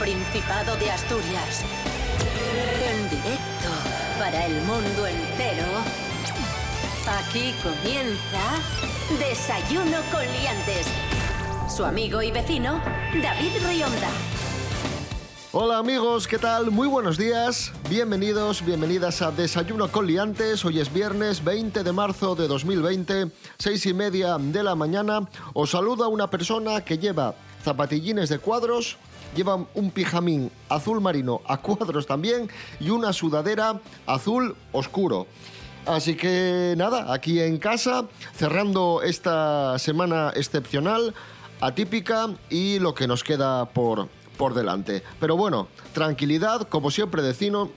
Principado 0.00 0.76
de 0.76 0.90
Asturias. 0.90 1.62
En 2.88 3.10
directo 3.10 3.68
para 4.18 4.46
el 4.46 4.54
mundo 4.62 5.06
entero. 5.06 5.66
Aquí 7.06 7.52
comienza 7.62 8.62
Desayuno 9.18 9.98
con 10.10 10.22
Liantes. 10.22 10.86
Su 11.68 11.84
amigo 11.84 12.22
y 12.22 12.30
vecino, 12.30 12.80
David 13.22 13.52
Rionda. 13.62 14.08
Hola 15.52 15.76
amigos, 15.76 16.26
¿qué 16.26 16.38
tal? 16.38 16.70
Muy 16.70 16.88
buenos 16.88 17.18
días. 17.18 17.70
Bienvenidos, 17.90 18.64
bienvenidas 18.64 19.20
a 19.20 19.32
Desayuno 19.32 19.92
con 19.92 20.06
Liantes. 20.06 20.64
Hoy 20.64 20.80
es 20.80 20.90
viernes 20.90 21.44
20 21.44 21.84
de 21.84 21.92
marzo 21.92 22.34
de 22.34 22.48
2020, 22.48 23.30
seis 23.58 23.84
y 23.84 23.92
media 23.92 24.38
de 24.38 24.62
la 24.62 24.74
mañana. 24.74 25.28
Os 25.52 25.72
saluda 25.72 26.08
una 26.08 26.30
persona 26.30 26.80
que 26.86 26.96
lleva 26.96 27.34
zapatillines 27.62 28.30
de 28.30 28.38
cuadros, 28.38 28.96
lleva 29.36 29.64
un 29.74 29.90
pijamín 29.90 30.50
azul 30.68 31.00
marino 31.00 31.40
a 31.46 31.58
cuadros 31.58 32.06
también 32.06 32.48
y 32.78 32.90
una 32.90 33.12
sudadera 33.12 33.80
azul 34.06 34.56
oscuro. 34.72 35.26
Así 35.86 36.14
que 36.14 36.74
nada, 36.76 37.12
aquí 37.12 37.40
en 37.40 37.58
casa, 37.58 38.04
cerrando 38.34 39.02
esta 39.02 39.78
semana 39.78 40.32
excepcional, 40.36 41.14
atípica 41.60 42.28
y 42.48 42.78
lo 42.78 42.94
que 42.94 43.06
nos 43.06 43.24
queda 43.24 43.66
por, 43.66 44.08
por 44.36 44.54
delante. 44.54 45.02
Pero 45.18 45.36
bueno, 45.36 45.68
tranquilidad, 45.92 46.68
como 46.68 46.90
siempre, 46.90 47.22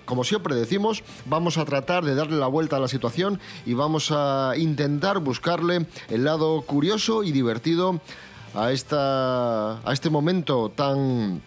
como 0.06 0.24
siempre 0.24 0.56
decimos, 0.56 1.04
vamos 1.26 1.58
a 1.58 1.66
tratar 1.66 2.04
de 2.04 2.16
darle 2.16 2.38
la 2.38 2.48
vuelta 2.48 2.78
a 2.78 2.80
la 2.80 2.88
situación 2.88 3.40
y 3.66 3.74
vamos 3.74 4.12
a 4.12 4.54
intentar 4.58 5.20
buscarle 5.20 5.88
el 6.10 6.24
lado 6.24 6.62
curioso 6.62 7.24
y 7.24 7.32
divertido 7.32 8.02
a, 8.56 8.72
esta, 8.72 9.80
a 9.88 9.94
este 9.94 10.10
momento 10.10 10.70
tan 10.70 11.42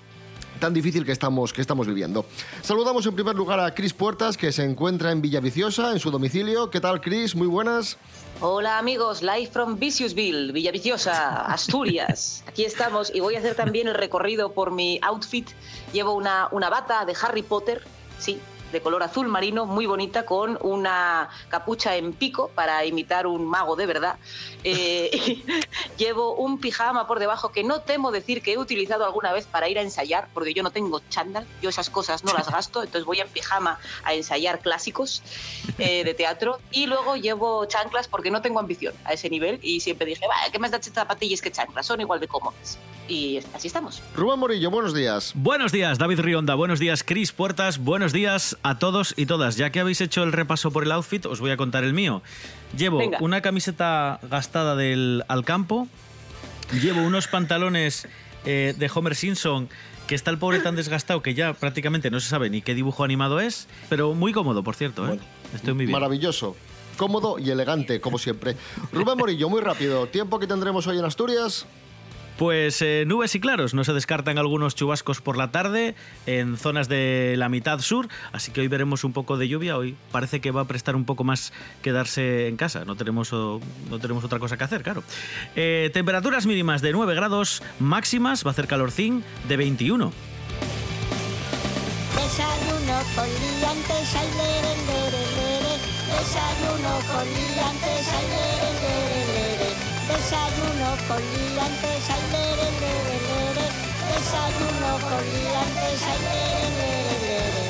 tan 0.59 0.73
difícil 0.73 1.05
que 1.05 1.13
estamos, 1.13 1.53
que 1.53 1.61
estamos 1.61 1.87
viviendo. 1.87 2.25
Saludamos 2.63 3.07
en 3.07 3.15
primer 3.15 3.37
lugar 3.37 3.61
a 3.61 3.75
Cris 3.75 3.93
Puertas, 3.93 4.37
que 4.37 4.53
se 4.53 4.65
encuentra 4.65 5.13
en 5.13 5.21
Villaviciosa, 5.21 5.93
en 5.93 5.99
su 5.99 6.11
domicilio. 6.11 6.71
¿Qué 6.71 6.81
tal, 6.81 7.01
Cris? 7.01 7.35
Muy 7.35 7.47
buenas. 7.47 7.99
Hola 8.41 8.79
amigos, 8.79 9.23
live 9.23 9.49
from 9.51 9.79
Viciousville, 9.79 10.53
Villaviciosa, 10.53 11.47
Asturias. 11.47 12.45
Aquí 12.47 12.65
estamos 12.65 13.11
y 13.15 13.21
voy 13.21 13.35
a 13.35 13.39
hacer 13.39 13.55
también 13.55 13.89
el 13.89 13.95
recorrido 13.95 14.53
por 14.53 14.73
mi 14.73 14.99
outfit. 15.03 15.49
Llevo 15.93 16.13
una, 16.13 16.49
una 16.51 16.69
bata 16.69 17.07
de 17.07 17.15
Harry 17.23 17.43
Potter, 17.43 17.83
sí, 18.19 18.39
de 18.77 18.83
color 18.83 19.03
azul 19.03 19.27
marino, 19.27 19.65
muy 19.65 19.87
bonita, 19.87 20.27
con 20.27 20.59
una 20.61 21.31
capucha 21.49 21.97
en 21.97 22.13
pico 22.13 22.51
para 22.55 22.85
imitar 22.85 23.27
un 23.27 23.47
mago 23.47 23.75
de 23.75 23.87
verdad. 23.87 24.17
Eh, 24.65 25.43
llevo 25.97 26.35
un 26.35 26.61
pijama 26.61 27.07
por 27.07 27.19
debajo 27.19 27.53
que 27.53 27.65
no 27.65 27.81
temo 27.81 28.13
decir 28.13 28.43
que 28.43 28.53
he 28.53 28.59
utilizado 28.59 29.07
alguna 29.07 29.33
vez 29.33 29.47
para 29.47 29.71
ir 29.71 29.79
a 29.79 29.83
ensayar, 29.83 30.29
porque 30.35 30.53
yo 30.53 30.63
no 30.63 30.73
tengo 30.73 31.01
chándal, 31.09 31.47
yo 31.63 31.71
esas 31.71 31.89
cosas 31.89 32.23
no 32.23 32.35
las 32.35 32.51
gasto, 32.51 32.83
entonces 32.83 33.07
voy 33.07 33.21
en 33.21 33.29
pijama 33.29 33.79
a 34.05 34.13
ensayar 34.13 34.61
clásicos 34.61 35.23
eh, 35.79 36.05
de 36.05 36.13
teatro. 36.13 36.59
Y 36.71 36.87
luego 36.87 37.17
llevo 37.17 37.65
chanclas 37.65 38.09
porque 38.09 38.31
no 38.31 38.43
tengo 38.43 38.61
ambición 38.61 38.93
a 39.05 39.15
ese 39.15 39.31
nivel 39.31 39.59
y 39.63 39.81
siempre 39.81 40.07
dije, 40.07 40.27
va, 40.27 40.35
¿qué 40.53 40.59
más 40.59 40.71
da 40.71 40.83
zapatillas 40.83 41.41
que 41.41 41.51
chanclas? 41.51 41.87
Son 41.87 41.99
igual 41.99 42.21
de 42.21 42.29
cómodas. 42.29 42.79
Y 43.09 43.39
así 43.55 43.69
estamos. 43.69 44.03
Rubén 44.15 44.39
Morillo, 44.39 44.71
buenos 44.71 44.93
días. 44.93 45.33
Buenos 45.35 45.73
días, 45.73 45.99
David 45.99 46.21
Rionda. 46.21 46.55
Buenos 46.57 46.79
días, 46.81 47.05
Cris 47.05 47.33
Puertas. 47.33 47.79
Buenos 47.79 48.13
días 48.13 48.57
a 48.69 48.79
todos 48.79 49.15
y 49.17 49.27
todas. 49.27 49.57
Ya 49.57 49.71
que 49.71 49.81
habéis 49.81 50.01
hecho 50.01 50.25
el 50.25 50.33
repaso 50.33 50.71
por 50.71 50.83
el 50.83 50.93
outfit, 50.93 51.25
os 51.27 51.41
voy 51.41 51.53
a 51.53 51.57
contar 51.57 51.85
el 51.85 51.93
mío. 51.93 52.23
Llevo 52.77 52.99
Venga. 52.99 53.19
una 53.21 53.41
camiseta 53.41 54.19
gastada 54.29 54.75
del 54.75 55.23
al 55.29 55.45
campo, 55.45 55.87
llevo 56.83 57.03
unos 57.03 57.29
pantalones 57.29 58.09
eh, 58.45 58.75
de 58.77 58.91
Homer 58.93 59.15
Simpson 59.15 59.69
que 60.09 60.15
está 60.15 60.31
el 60.31 60.39
pobre 60.39 60.61
tan 60.61 60.77
desgastado 60.77 61.21
que 61.21 61.35
ya 61.35 61.53
prácticamente 61.53 62.11
no 62.11 62.21
se 62.21 62.29
sabe 62.29 62.49
ni 62.49 62.63
qué 62.63 62.75
dibujo 62.75 63.03
animado 63.03 63.41
es, 63.41 63.67
pero 63.89 64.15
muy 64.15 64.33
cómodo, 64.33 64.63
por 64.63 64.77
cierto. 64.77 65.05
¿eh? 65.05 65.09
Bueno, 65.09 65.23
Estoy 65.55 65.75
muy 65.75 65.87
bien. 65.87 65.93
Maravilloso. 65.93 66.57
Cómodo 66.97 67.39
y 67.39 67.51
elegante, 67.51 68.01
como 68.01 68.19
siempre. 68.19 68.57
Rubén 68.93 69.19
Morillo, 69.19 69.49
muy 69.49 69.61
rápido. 69.61 70.07
¿Tiempo 70.07 70.39
que 70.39 70.47
tendremos 70.47 70.87
hoy 70.87 70.99
en 70.99 71.05
Asturias? 71.05 71.67
Pues 72.39 72.83
eh, 72.83 73.05
nubes 73.07 73.35
y 73.35 73.41
claros, 73.41 73.73
no 73.73 73.83
se 73.83 73.95
descartan 73.95 74.37
algunos 74.37 74.75
chubascos 74.75 75.23
por 75.23 75.39
la 75.39 75.51
tarde 75.51 75.95
en 76.27 76.59
zonas 76.59 76.87
de 76.87 77.35
la 77.39 77.49
mitad 77.49 77.79
sur, 77.79 78.09
así 78.33 78.53
que 78.53 78.61
hoy 78.61 78.69
veremos 78.69 79.05
un 79.05 79.15
poco 79.15 79.39
de 79.39 79.49
lluvia. 79.49 79.79
Hoy 79.79 79.97
parece 80.13 80.41
que 80.41 80.51
va 80.51 80.61
a 80.61 80.65
prestar 80.67 80.97
un 80.97 81.07
poco 81.07 81.25
más 81.25 81.55
quedarse 81.81 82.49
en 82.49 82.57
casa, 82.57 82.85
no 82.85 82.95
tenemos, 82.95 83.33
no 83.33 83.99
tenemos 84.03 84.23
otra 84.23 84.39
cosa 84.39 84.59
que 84.59 84.65
hacer, 84.65 84.83
claro. 84.83 85.03
Eh, 85.55 85.91
temperaturas 85.95 86.45
mínimas 86.45 86.83
de 86.83 86.93
9 86.93 87.15
grados, 87.15 87.63
máximas, 87.79 88.45
va 88.45 88.51
a 88.51 88.53
hacer 88.53 88.67
calorcín 88.67 89.25
de 89.49 89.57
21. 89.57 90.13
Desayuno 92.17 92.97
con. 93.15 93.67
Desayuno 100.09 100.89
con 101.09 101.19
liantes, 101.19 102.11
ay, 102.15 102.23
lere, 102.33 102.69
lere, 102.83 103.17
lere. 103.29 103.67
Desayuno 104.13 104.91
con 105.09 105.23
liantes, 105.35 106.01
ay, 106.11 106.19
lere, 106.27 106.71
lere, 106.87 107.65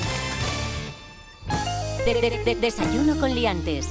lere. 2.04 2.20
De- 2.20 2.30
de- 2.30 2.44
de- 2.44 2.60
desayuno 2.60 3.12
con 3.18 3.30
liantes. 3.34 3.84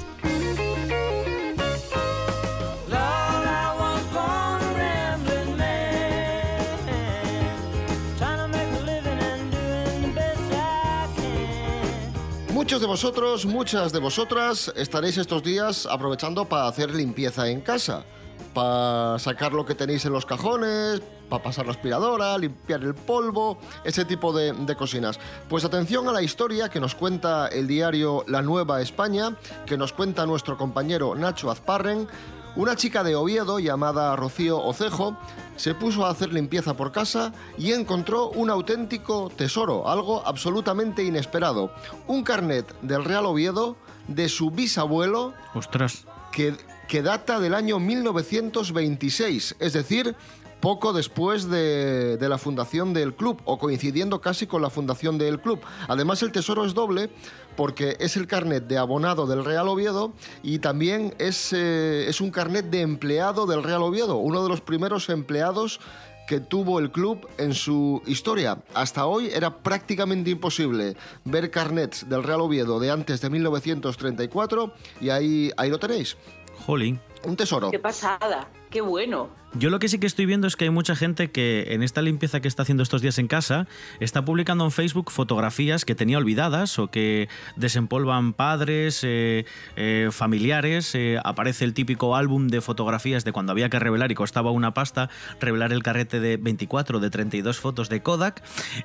Muchos 12.52 12.80
de 12.80 12.88
vosotros, 12.88 13.46
muchas 13.46 13.92
de 13.92 14.00
vosotras 14.00 14.72
estaréis 14.76 15.18
estos 15.18 15.44
días 15.44 15.86
aprovechando 15.90 16.46
para 16.46 16.68
hacer 16.68 16.94
limpieza 16.96 17.50
en 17.50 17.60
casa, 17.62 18.06
para 18.54 19.20
sacar 19.20 19.54
lo 19.54 19.66
que 19.66 19.76
tenéis 19.76 20.06
en 20.06 20.14
los 20.14 20.26
cajones, 20.26 21.02
para 21.30 21.44
pasar 21.44 21.66
la 21.66 21.72
aspiradora, 21.72 22.38
limpiar 22.38 22.84
el 22.84 22.96
polvo, 22.96 23.58
ese 23.84 24.06
tipo 24.06 24.32
de, 24.32 24.54
de 24.54 24.76
cocinas. 24.76 25.20
Pues 25.50 25.66
atención 25.66 26.08
a 26.08 26.12
la 26.12 26.22
historia 26.22 26.70
que 26.70 26.80
nos 26.80 26.96
cuenta 26.96 27.48
el 27.48 27.68
diario 27.68 28.24
La 28.28 28.42
Nueva 28.42 28.82
España, 28.82 29.36
que 29.66 29.78
nos 29.78 29.92
cuenta 29.94 30.26
nuestro 30.26 30.58
compañero 30.58 31.16
Nacho 31.16 31.52
Azparren. 31.52 32.08
Una 32.56 32.78
chica 32.78 33.04
de 33.04 33.16
Oviedo 33.18 33.60
llamada 33.60 34.16
Rocío 34.16 34.64
Ocejo 34.64 35.18
se 35.58 35.76
puso 35.76 36.06
a 36.06 36.10
hacer 36.10 36.32
limpieza 36.32 36.74
por 36.76 36.94
casa 36.94 37.34
y 37.58 37.74
encontró 37.74 38.30
un 38.30 38.50
auténtico 38.50 39.30
tesoro, 39.36 39.90
algo 39.90 40.24
absolutamente 40.26 41.04
inesperado. 41.04 41.72
Un 42.08 42.24
carnet 42.24 42.74
del 42.82 43.04
Real 43.04 43.26
Oviedo 43.26 43.76
de 44.08 44.30
su 44.30 44.52
bisabuelo 44.52 45.34
Ostras. 45.54 46.06
que, 46.32 46.56
que 46.88 47.02
data 47.02 47.40
del 47.40 47.54
año 47.54 47.80
1926, 47.80 49.56
es 49.60 49.74
decir, 49.74 50.16
poco 50.60 50.94
después 50.94 51.50
de, 51.50 52.18
la 52.20 52.38
fundación 52.38 52.94
del 52.94 53.14
club, 53.14 53.42
o 53.46 53.60
coincidiendo 53.60 54.20
casi 54.20 54.48
con 54.48 54.62
la 54.62 54.70
fundación 54.70 55.18
del 55.18 55.40
club. 55.40 55.60
Además, 55.88 56.24
el 56.24 56.32
tesoro 56.32 56.66
es 56.66 56.74
doble 56.74 57.10
porque 57.56 57.98
es 58.00 58.18
el 58.18 58.28
carnet 58.28 58.66
de 58.66 58.78
abonado 58.78 59.28
del 59.28 59.46
Real 59.46 59.68
Oviedo 59.68 60.14
y 60.42 60.60
también 60.60 61.14
es, 61.20 61.54
eh, 61.54 62.06
es 62.08 62.20
un 62.20 62.32
carnet 62.32 62.66
de 62.66 62.82
empleado 62.82 63.46
del 63.46 63.64
Real 63.64 63.84
Oviedo, 63.84 64.18
uno 64.18 64.42
de 64.44 64.50
los 64.50 64.62
primeros 64.62 65.10
empleados 65.10 65.80
que 66.28 66.40
tuvo 66.40 66.80
el 66.80 66.92
club 66.92 67.28
en 67.38 67.54
su 67.54 68.02
historia. 68.08 68.64
Hasta 68.74 69.06
hoy 69.06 69.28
era 69.28 69.60
prácticamente 69.60 70.32
imposible 70.32 70.96
ver 71.24 71.52
carnets 71.52 72.10
del 72.10 72.24
Real 72.24 72.42
Oviedo 72.42 72.80
de 72.80 72.90
antes 72.90 73.22
de 73.22 73.30
1934 73.30 74.74
y 75.02 75.10
ahí, 75.10 75.52
ahí 75.58 75.70
lo 75.70 75.78
tenéis. 75.78 76.18
Jolín. 76.66 77.00
Un 77.24 77.36
tesoro. 77.36 77.70
Qué 77.72 77.80
pasada, 77.80 78.48
qué 78.70 78.82
bueno. 78.82 79.30
Yo 79.58 79.70
lo 79.70 79.80
que 79.80 79.88
sí 79.88 80.00
que 80.00 80.08
estoy 80.08 80.26
viendo 80.26 80.48
es 80.48 80.58
que 80.58 80.66
hay 80.66 80.70
mucha 80.70 80.98
gente 80.98 81.32
que 81.32 81.68
en 81.70 81.82
esta 81.82 82.02
limpieza 82.02 82.42
que 82.42 82.50
está 82.50 82.64
haciendo 82.64 82.84
estos 82.84 83.02
días 83.02 83.18
en 83.20 83.30
casa 83.30 83.68
está 84.02 84.26
publicando 84.26 84.66
en 84.66 84.72
Facebook 84.72 85.12
fotografías 85.12 85.86
que 85.86 85.96
tenía 85.96 86.18
olvidadas 86.18 86.78
o 86.78 86.90
que 86.90 87.30
desempolvan 87.56 88.34
padres, 88.34 89.00
eh, 89.04 89.46
eh, 89.78 90.10
familiares. 90.12 90.94
eh, 90.94 91.20
aparece 91.24 91.64
el 91.64 91.74
típico 91.74 92.18
álbum 92.18 92.50
de 92.50 92.60
fotografías 92.60 93.24
de 93.24 93.32
cuando 93.32 93.54
había 93.54 93.70
que 93.70 93.80
revelar 93.80 94.12
y 94.12 94.16
costaba 94.16 94.52
una 94.52 94.74
pasta 94.74 95.10
revelar 95.40 95.72
el 95.72 95.84
carrete 95.84 96.20
de 96.20 96.36
24 96.36 97.00
de 97.00 97.10
32 97.10 97.58
fotos 97.58 97.88
de 97.88 98.02
Kodak. 98.02 98.44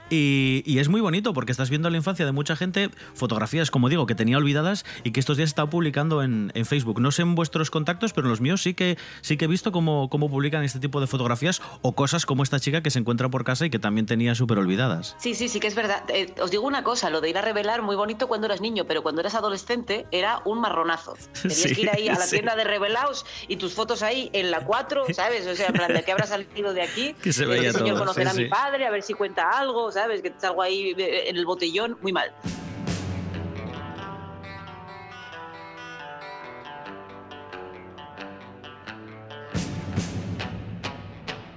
Y, 0.09 0.79
es 0.79 0.89
muy 0.89 1.01
bonito 1.01 1.35
porque 1.35 1.51
estás 1.51 1.69
viendo 1.69 1.91
la 1.91 1.97
infancia 1.97 2.25
de 2.25 2.33
mucha 2.33 2.55
gente, 2.55 2.91
fotografías, 3.15 3.71
como 3.71 3.89
digo, 3.89 4.07
que 4.07 4.15
tenía 4.15 4.39
olvidadas 4.39 4.87
y 5.03 5.11
que 5.11 5.21
estos 5.21 5.37
días 5.37 5.51
está 5.51 5.69
publicando 5.69 6.23
en, 6.23 6.53
en 6.55 6.65
Facebook. 6.65 7.01
No 7.01 7.11
sé 7.11 7.23
en 7.23 7.35
vuestros 7.35 7.71
contactos, 7.71 8.13
pero 8.13 8.29
en 8.29 8.31
los 8.31 8.41
míos 8.41 8.63
sí 8.63 8.73
que, 8.73 8.97
sí 9.21 9.37
que 9.37 9.45
he 9.45 9.49
visto 9.49 9.73
cómo, 9.73 10.09
cómo 10.09 10.31
publican 10.31 10.60
publican 10.61 10.65
este 10.65 10.79
tipo 10.81 11.01
de 11.01 11.07
fotografías 11.07 11.61
o 11.83 11.93
cosas 11.95 12.27
como 12.27 12.43
esta 12.43 12.61
chica 12.61 12.83
que 12.83 12.91
se 12.91 12.99
encuentra 12.99 13.29
por 13.29 13.45
casa 13.45 13.67
y 13.67 13.71
que 13.71 13.79
también 13.79 14.07
tenía 14.07 14.35
súper 14.35 14.59
olvidadas. 14.59 15.17
Sí, 15.19 15.35
sí, 15.35 15.49
sí 15.49 15.61
que 15.61 15.67
es 15.67 15.75
verdad. 15.75 16.05
Eh, 16.09 16.35
os 16.41 16.51
digo 16.51 16.67
una 16.67 16.83
cosa, 16.85 17.11
lo 17.11 17.21
de 17.21 17.31
ir 17.31 17.39
a 17.39 17.43
revelar 17.43 17.83
muy 17.83 17.97
bonito 17.97 18.29
cuando 18.29 18.47
eras 18.47 18.61
niño, 18.61 18.85
pero 18.87 19.03
cuando 19.03 19.21
eras 19.21 19.35
adolescente 19.35 20.07
era 20.11 20.43
un 20.45 20.61
marronazo. 20.61 21.15
Tenías 21.43 21.59
Sí, 21.61 21.75
que 21.75 21.81
ir 21.83 21.91
ahí 21.91 22.09
a 22.09 22.15
la 22.15 22.27
sí. 22.27 22.37
tienda 22.37 22.57
de 22.57 22.65
revelados 22.65 23.25
y 23.49 23.57
tus 23.57 23.75
fotos 23.75 24.03
ahí 24.03 24.31
en 24.33 24.51
la 24.51 24.65
4, 24.65 25.07
¿sabes? 25.15 25.47
O 25.47 25.55
sea, 25.55 25.69
en 25.69 25.73
plan 25.75 25.93
de 25.93 26.03
que 26.03 26.13
habrá 26.13 26.27
salido 26.27 26.73
de 26.75 26.83
aquí. 26.83 27.15
Que 27.23 27.33
se 27.33 27.47
veía 27.47 27.73
todo, 27.73 27.99
conocerá 27.99 28.31
sí, 28.33 28.41
a 28.41 28.43
mi 28.45 28.49
padre, 28.49 28.87
a 28.87 28.91
ver 28.91 29.03
si 29.03 29.15
cuenta 29.15 29.51
algo, 29.59 29.91
¿sabes? 29.93 30.23
Que 30.23 30.33
salgo 30.39 30.63
ahí 30.63 30.95
eh, 30.97 31.29
en 31.29 31.37
el 31.37 31.47
botellón, 31.47 31.99
muy 32.03 32.13
mal. 32.13 32.31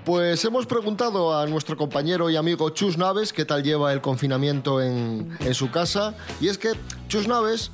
Pues 0.05 0.43
hemos 0.43 0.65
preguntado 0.65 1.37
a 1.37 1.45
nuestro 1.47 1.77
compañero 1.77 2.29
y 2.29 2.35
amigo 2.35 2.69
Chus 2.71 2.97
Naves 2.97 3.31
qué 3.31 3.45
tal 3.45 3.63
lleva 3.63 3.93
el 3.93 4.01
confinamiento 4.01 4.81
en, 4.81 5.29
en 5.39 5.53
su 5.53 5.71
casa. 5.71 6.13
Y 6.41 6.49
es 6.49 6.57
que 6.57 6.71
Chus 7.07 7.27
Naves 7.27 7.71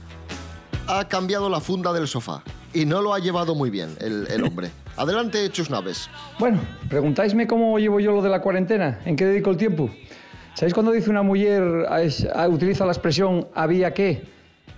ha 0.88 1.08
cambiado 1.08 1.50
la 1.50 1.60
funda 1.60 1.92
del 1.92 2.08
sofá 2.08 2.44
y 2.74 2.86
no 2.86 3.02
lo 3.02 3.16
ha 3.16 3.20
llevado 3.20 3.56
muy 3.56 3.72
bien 3.72 3.96
el, 4.00 4.28
el 4.30 4.44
hombre. 4.44 4.70
Adelante, 4.98 5.50
Chus 5.50 5.72
Naves. 5.72 6.08
Bueno, 6.38 6.60
preguntáisme 6.88 7.48
cómo 7.48 7.80
llevo 7.80 8.00
yo 8.00 8.12
lo 8.12 8.22
de 8.22 8.30
la 8.30 8.42
cuarentena, 8.42 9.00
en 9.06 9.16
qué 9.16 9.26
dedico 9.26 9.50
el 9.50 9.58
tiempo. 9.58 9.90
¿Sabéis 10.54 10.74
cuando 10.76 10.92
dice 10.92 11.10
una 11.10 11.24
mujer, 11.24 11.64
es- 12.02 12.28
utiliza 12.50 12.86
la 12.86 12.92
expresión 12.92 13.48
había 13.56 13.94
que, 13.94 14.24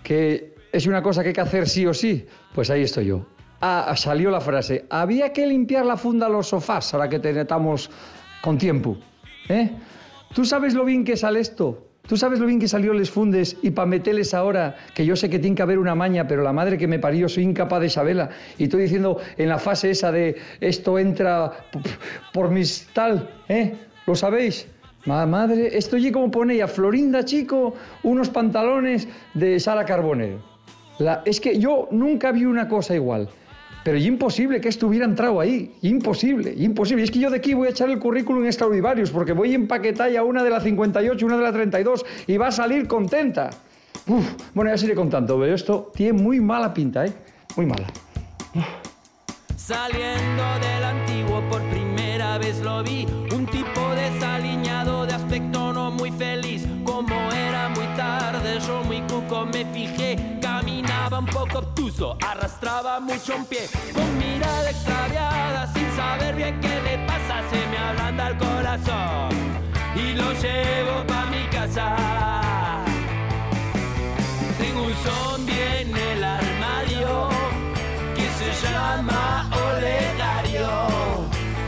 que 0.04 0.56
es 0.71 0.86
una 0.88 1.01
cosa 1.04 1.21
que 1.24 1.30
hay 1.30 1.33
que 1.33 1.42
hacer 1.42 1.68
sí 1.68 1.86
o 1.86 1.94
sí? 1.94 2.27
Pues 2.54 2.69
ahí 2.69 2.83
estoy 2.83 3.07
yo. 3.07 3.25
Ah, 3.61 3.93
salió 3.95 4.31
la 4.31 4.41
frase, 4.41 4.85
había 4.89 5.31
que 5.33 5.45
limpiar 5.45 5.85
la 5.85 5.95
funda 5.95 6.25
a 6.25 6.29
los 6.29 6.47
sofás 6.47 6.93
ahora 6.93 7.07
que 7.09 7.19
te 7.19 7.31
con 8.41 8.57
tiempo. 8.57 8.97
¿eh? 9.49 9.69
¿Tú 10.33 10.45
sabes 10.45 10.73
lo 10.73 10.83
bien 10.83 11.03
que 11.03 11.15
sale 11.15 11.39
esto? 11.39 11.87
¿Tú 12.07 12.17
sabes 12.17 12.39
lo 12.39 12.47
bien 12.47 12.59
que 12.59 12.67
salió 12.67 12.91
les 12.93 13.11
fundes 13.11 13.57
y 13.61 13.69
pa' 13.69 13.85
meterles 13.85 14.33
ahora, 14.33 14.75
que 14.95 15.05
yo 15.05 15.15
sé 15.15 15.29
que 15.29 15.37
tiene 15.37 15.55
que 15.55 15.61
haber 15.61 15.77
una 15.77 15.93
maña, 15.93 16.27
pero 16.27 16.41
la 16.41 16.51
madre 16.51 16.77
que 16.79 16.87
me 16.87 16.97
parió 16.97 17.29
soy 17.29 17.43
incapaz 17.43 17.79
de 17.81 17.89
saberla? 17.89 18.31
Y 18.57 18.63
estoy 18.63 18.81
diciendo 18.81 19.19
en 19.37 19.47
la 19.47 19.59
fase 19.59 19.91
esa 19.91 20.11
de 20.11 20.35
esto 20.59 20.97
entra 20.97 21.51
por 22.33 22.49
mis 22.49 22.87
tal, 22.93 23.29
¿eh? 23.47 23.75
¿Lo 24.07 24.15
sabéis? 24.15 24.67
Ma- 25.05 25.27
Madre, 25.27 25.77
esto 25.77 25.97
y 25.97 26.11
como 26.11 26.31
pone 26.31 26.59
a 26.63 26.67
Florinda 26.67 27.23
Chico 27.23 27.75
unos 28.01 28.29
pantalones 28.29 29.07
de 29.35 29.59
Sara 29.59 29.85
Carbonero. 29.85 30.39
Es 31.25 31.39
que 31.39 31.59
yo 31.59 31.87
nunca 31.91 32.31
vi 32.31 32.45
una 32.45 32.67
cosa 32.67 32.95
igual. 32.95 33.29
Pero 33.83 33.98
imposible 33.98 34.62
que 34.62 34.69
esto 34.69 34.88
hubiera 34.88 35.06
entrado 35.06 35.39
ahí. 35.39 35.74
Imposible, 35.81 36.54
imposible. 36.56 37.01
Y 37.01 37.06
es 37.06 37.12
que 37.12 37.19
yo 37.19 37.30
de 37.30 37.38
aquí 37.38 37.54
voy 37.54 37.68
a 37.68 37.72
echar 37.72 37.89
el 37.89 38.00
currículum 38.00 38.45
Extraordinarios 38.45 39.10
porque 39.12 39.33
voy 39.33 39.54
a 39.54 39.56
empaquetar 39.56 40.12
ya 40.12 40.24
una 40.24 40.44
de 40.44 40.50
la 40.50 40.62
58 40.62 41.25
una 41.25 41.38
de 41.38 41.44
la 41.44 41.51
32 41.51 42.06
y 42.28 42.38
va 42.38 42.48
a 42.48 42.51
salir 42.51 42.88
contenta. 42.88 43.50
Uf, 44.07 44.25
bueno, 44.54 44.72
ya 44.72 44.78
seguiré 44.78 44.95
contando, 44.95 45.39
pero 45.39 45.54
esto 45.54 45.92
tiene 45.94 46.13
muy 46.13 46.39
mala 46.39 46.74
pinta, 46.74 47.06
¿eh? 47.06 47.13
Muy 47.56 47.66
mala. 47.66 47.88
Saliendo 49.56 50.44
del 50.60 50.83
antiguo 50.83 51.42
por 51.50 51.62
primera 51.69 52.38
vez 52.38 52.62
lo 52.62 52.83
vi 52.83 53.07
Un 53.33 53.45
tipo 53.45 53.81
desaliñado 53.95 55.06
de 55.06 55.13
aspecto 55.13 55.72
no 55.72 55.92
muy 55.92 56.12
feliz 56.12 56.66
Como 56.83 57.31
era 57.31 57.69
muy 57.69 57.86
tarde 57.95 58.60
yo 58.68 58.83
muy 58.83 59.01
cuco 59.01 59.45
me 59.45 59.63
fijé 59.66 60.31
un 61.21 61.27
poco 61.27 61.59
obtuso, 61.59 62.18
arrastraba 62.27 63.00
mucho 63.00 63.35
un 63.35 63.45
pie 63.45 63.69
Con 63.94 64.18
mirada 64.18 64.69
extraviada 64.69 65.71
sin 65.73 65.89
saber 65.95 66.35
bien 66.35 66.59
qué 66.59 66.81
le 66.81 66.97
pasa 67.06 67.44
Se 67.51 67.68
me 67.68 67.77
ablanda 67.77 68.29
el 68.29 68.38
corazón 68.38 69.29
y 69.95 70.13
lo 70.13 70.31
llevo 70.33 71.06
pa' 71.06 71.25
mi 71.25 71.44
casa 71.47 71.95
tengo 74.57 74.83
un 74.83 74.94
zombie 74.94 75.81
en 75.81 75.97
el 75.97 76.23
armario 76.23 77.29
que 78.15 78.27
se 78.39 78.71
llama 78.71 79.50
Olegario. 79.51 80.69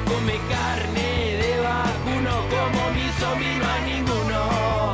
Come 0.05 0.37
carne 0.51 1.37
de 1.41 1.59
vacuno 1.59 2.33
como 2.53 2.91
mi 2.91 3.07
zombie 3.19 3.55
no 3.57 3.65
hay 3.71 3.93
ninguno. 3.93 4.93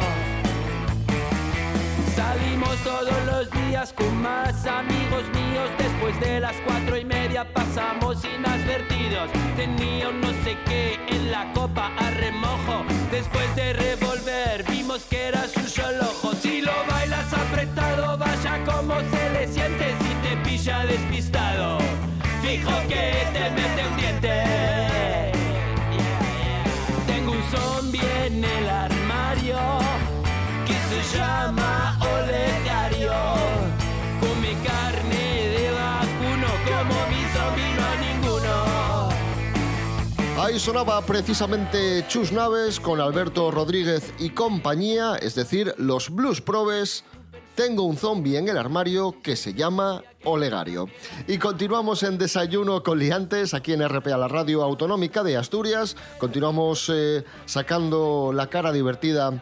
Salimos 2.15 2.75
todos 2.83 3.25
los 3.25 3.51
días 3.51 3.58
con 3.87 4.21
más 4.21 4.65
amigos 4.65 5.23
míos. 5.33 5.69
Después 5.77 6.19
de 6.19 6.41
las 6.41 6.55
cuatro 6.65 6.97
y 6.97 7.05
media 7.05 7.45
pasamos 7.53 8.17
inadvertidos. 8.25 9.29
Tenía 9.55 10.09
un 10.09 10.19
no 10.19 10.27
sé 10.43 10.57
qué 10.65 10.99
en 11.07 11.31
la 11.31 11.49
copa 11.53 11.89
a 11.97 12.11
remojo. 12.11 12.83
Después 13.09 13.55
de 13.55 13.71
revolver 13.71 14.65
vimos 14.69 15.05
que 15.05 15.27
era 15.29 15.47
su 15.47 15.61
solo 15.61 16.09
ojo. 16.11 16.33
Si 16.41 16.61
lo 16.61 16.73
bailas 16.89 17.31
apretado, 17.31 18.17
vaya 18.17 18.61
como 18.65 18.95
se 18.99 19.29
le 19.31 19.47
siente 19.47 19.95
si 20.01 20.27
te 20.27 20.35
pilla 20.43 20.85
despistado. 20.85 21.77
Fijo 22.41 22.73
que 22.89 23.27
te 23.31 23.69
Sonaba 40.59 41.01
precisamente 41.06 42.06
Chus 42.09 42.33
Naves 42.33 42.81
con 42.81 43.00
Alberto 43.00 43.50
Rodríguez 43.50 44.13
y 44.19 44.31
compañía, 44.31 45.15
es 45.15 45.33
decir, 45.33 45.73
los 45.77 46.09
Blues 46.09 46.41
Probes. 46.41 47.06
Tengo 47.56 47.83
un 47.83 47.95
zombie 47.95 48.38
en 48.38 48.50
el 48.50 48.57
armario 48.57 49.15
que 49.23 49.38
se 49.38 49.53
llama 49.53 50.03
Olegario. 50.25 50.88
Y 51.27 51.38
continuamos 51.38 52.03
en 52.03 52.17
Desayuno 52.17 52.83
con 52.83 53.00
Liantes, 53.00 53.53
aquí 53.53 53.71
en 53.71 53.88
RPA, 53.88 54.17
la 54.17 54.27
radio 54.27 54.61
autonómica 54.61 55.23
de 55.23 55.38
Asturias. 55.38 55.95
Continuamos 56.17 56.91
eh, 56.94 57.23
sacando 57.45 58.31
la 58.33 58.47
cara 58.47 58.73
divertida 58.73 59.41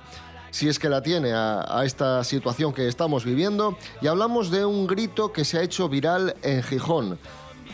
si 0.51 0.69
es 0.69 0.77
que 0.77 0.87
la 0.87 1.01
tiene 1.01 1.33
a, 1.33 1.65
a 1.67 1.83
esta 1.83 2.23
situación 2.23 2.73
que 2.73 2.87
estamos 2.87 3.25
viviendo. 3.25 3.75
Y 4.01 4.07
hablamos 4.07 4.51
de 4.51 4.65
un 4.65 4.85
grito 4.85 5.33
que 5.33 5.45
se 5.45 5.57
ha 5.57 5.63
hecho 5.63 5.89
viral 5.89 6.35
en 6.43 6.61
Gijón. 6.61 7.17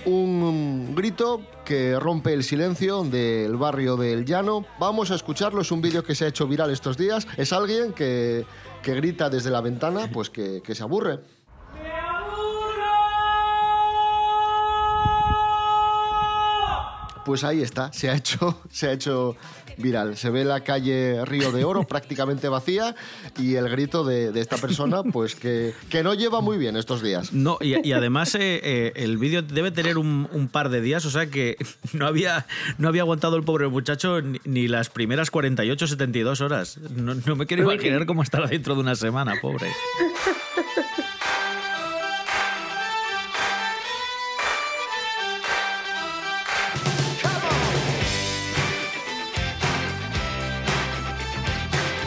Un 0.06 0.96
grito 0.96 1.42
que 1.64 1.98
rompe 1.98 2.34
el 2.34 2.44
silencio 2.44 3.04
del 3.04 3.56
barrio 3.56 3.96
del 3.96 4.26
Llano. 4.26 4.66
Vamos 4.78 5.12
a 5.12 5.16
escucharlo, 5.16 5.62
es 5.62 5.72
un 5.72 5.82
vídeo 5.82 6.04
que 6.04 6.14
se 6.14 6.26
ha 6.26 6.28
hecho 6.28 6.46
viral 6.46 6.72
estos 6.72 6.98
días. 6.98 7.26
Es 7.38 7.54
alguien 7.54 7.94
que, 7.94 8.46
que 8.82 8.96
grita 8.96 9.30
desde 9.30 9.50
la 9.50 9.62
ventana, 9.62 10.10
pues 10.12 10.30
que, 10.30 10.62
que 10.62 10.76
se 10.76 10.84
aburre. 10.84 11.22
Pues 17.26 17.44
ahí 17.44 17.62
está, 17.62 17.92
se 17.94 18.10
ha 18.10 18.16
hecho, 18.16 18.62
se 18.72 18.88
ha 18.88 18.92
hecho 18.92 19.36
viral. 19.78 20.18
Se 20.18 20.30
ve 20.30 20.44
la 20.46 20.62
calle 20.62 21.24
Río 21.26 21.52
de 21.52 21.64
Oro 21.64 21.84
prácticamente 21.88 22.48
vacía 22.50 22.96
y 23.40 23.56
el 23.56 23.70
grito 23.70 24.04
de, 24.04 24.32
de 24.32 24.42
esta 24.42 24.58
persona, 24.58 25.04
pues 25.04 25.36
que, 25.36 25.74
que 25.90 26.04
no 26.04 26.14
lleva 26.14 26.42
muy 26.42 26.58
bien 26.58 26.76
estos 26.78 27.02
días. 27.02 27.34
No, 27.34 27.58
y, 27.60 27.88
y 27.88 27.94
además 27.94 28.36
eh, 28.36 28.62
eh, 28.64 28.94
el 28.96 29.18
vídeo 29.18 29.42
debe 29.42 29.72
tener 29.72 29.98
un, 29.98 30.28
un 30.32 30.48
par 30.48 30.70
de 30.70 30.82
días, 30.82 31.06
o 31.06 31.10
sea 31.10 31.28
que 31.28 31.58
no 31.94 32.06
había, 32.08 32.46
no 32.78 32.88
había 32.88 33.02
aguantado 33.02 33.36
el 33.38 33.44
pobre 33.44 33.68
muchacho 33.68 34.22
ni, 34.22 34.40
ni 34.46 34.68
las 34.68 34.90
primeras 34.90 35.32
48, 35.32 35.88
72 35.88 36.42
horas. 36.42 36.78
No, 36.78 37.16
no 37.16 37.36
me 37.36 37.46
quiero 37.46 37.64
imaginar 37.64 38.06
cómo 38.06 38.24
estará 38.24 38.48
dentro 38.48 38.76
de 38.76 38.82
una 38.82 38.96
semana, 38.96 39.36
pobre. 39.42 39.68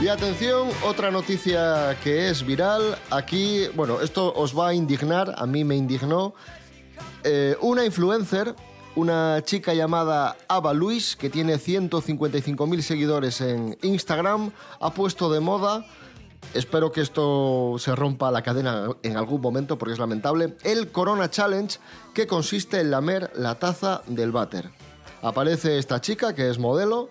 Y 0.06 0.08
atención, 0.08 0.68
otra 0.84 1.10
noticia 1.10 1.98
que 2.00 2.28
es 2.28 2.46
viral. 2.46 2.96
Aquí, 3.10 3.66
bueno, 3.74 4.00
esto 4.00 4.32
os 4.36 4.56
va 4.56 4.68
a 4.68 4.72
indignar, 4.72 5.34
a 5.36 5.46
mí 5.46 5.64
me 5.64 5.74
indignó. 5.74 6.32
Eh, 7.24 7.56
una 7.60 7.84
influencer, 7.84 8.54
una 8.94 9.42
chica 9.42 9.74
llamada 9.74 10.36
Ava 10.46 10.74
Luis, 10.74 11.16
que 11.16 11.28
tiene 11.28 11.56
155.000 11.56 12.80
seguidores 12.82 13.40
en 13.40 13.76
Instagram, 13.82 14.52
ha 14.78 14.94
puesto 14.94 15.28
de 15.28 15.40
moda, 15.40 15.84
espero 16.54 16.92
que 16.92 17.00
esto 17.00 17.74
se 17.80 17.96
rompa 17.96 18.30
la 18.30 18.42
cadena 18.42 18.90
en 19.02 19.16
algún 19.16 19.40
momento 19.40 19.76
porque 19.76 19.94
es 19.94 19.98
lamentable, 19.98 20.54
el 20.62 20.92
Corona 20.92 21.30
Challenge, 21.30 21.80
que 22.14 22.28
consiste 22.28 22.78
en 22.78 22.92
lamer 22.92 23.32
la 23.34 23.56
taza 23.56 24.02
del 24.06 24.30
váter. 24.30 24.70
Aparece 25.22 25.78
esta 25.78 26.00
chica, 26.00 26.32
que 26.32 26.48
es 26.48 26.60
modelo, 26.60 27.10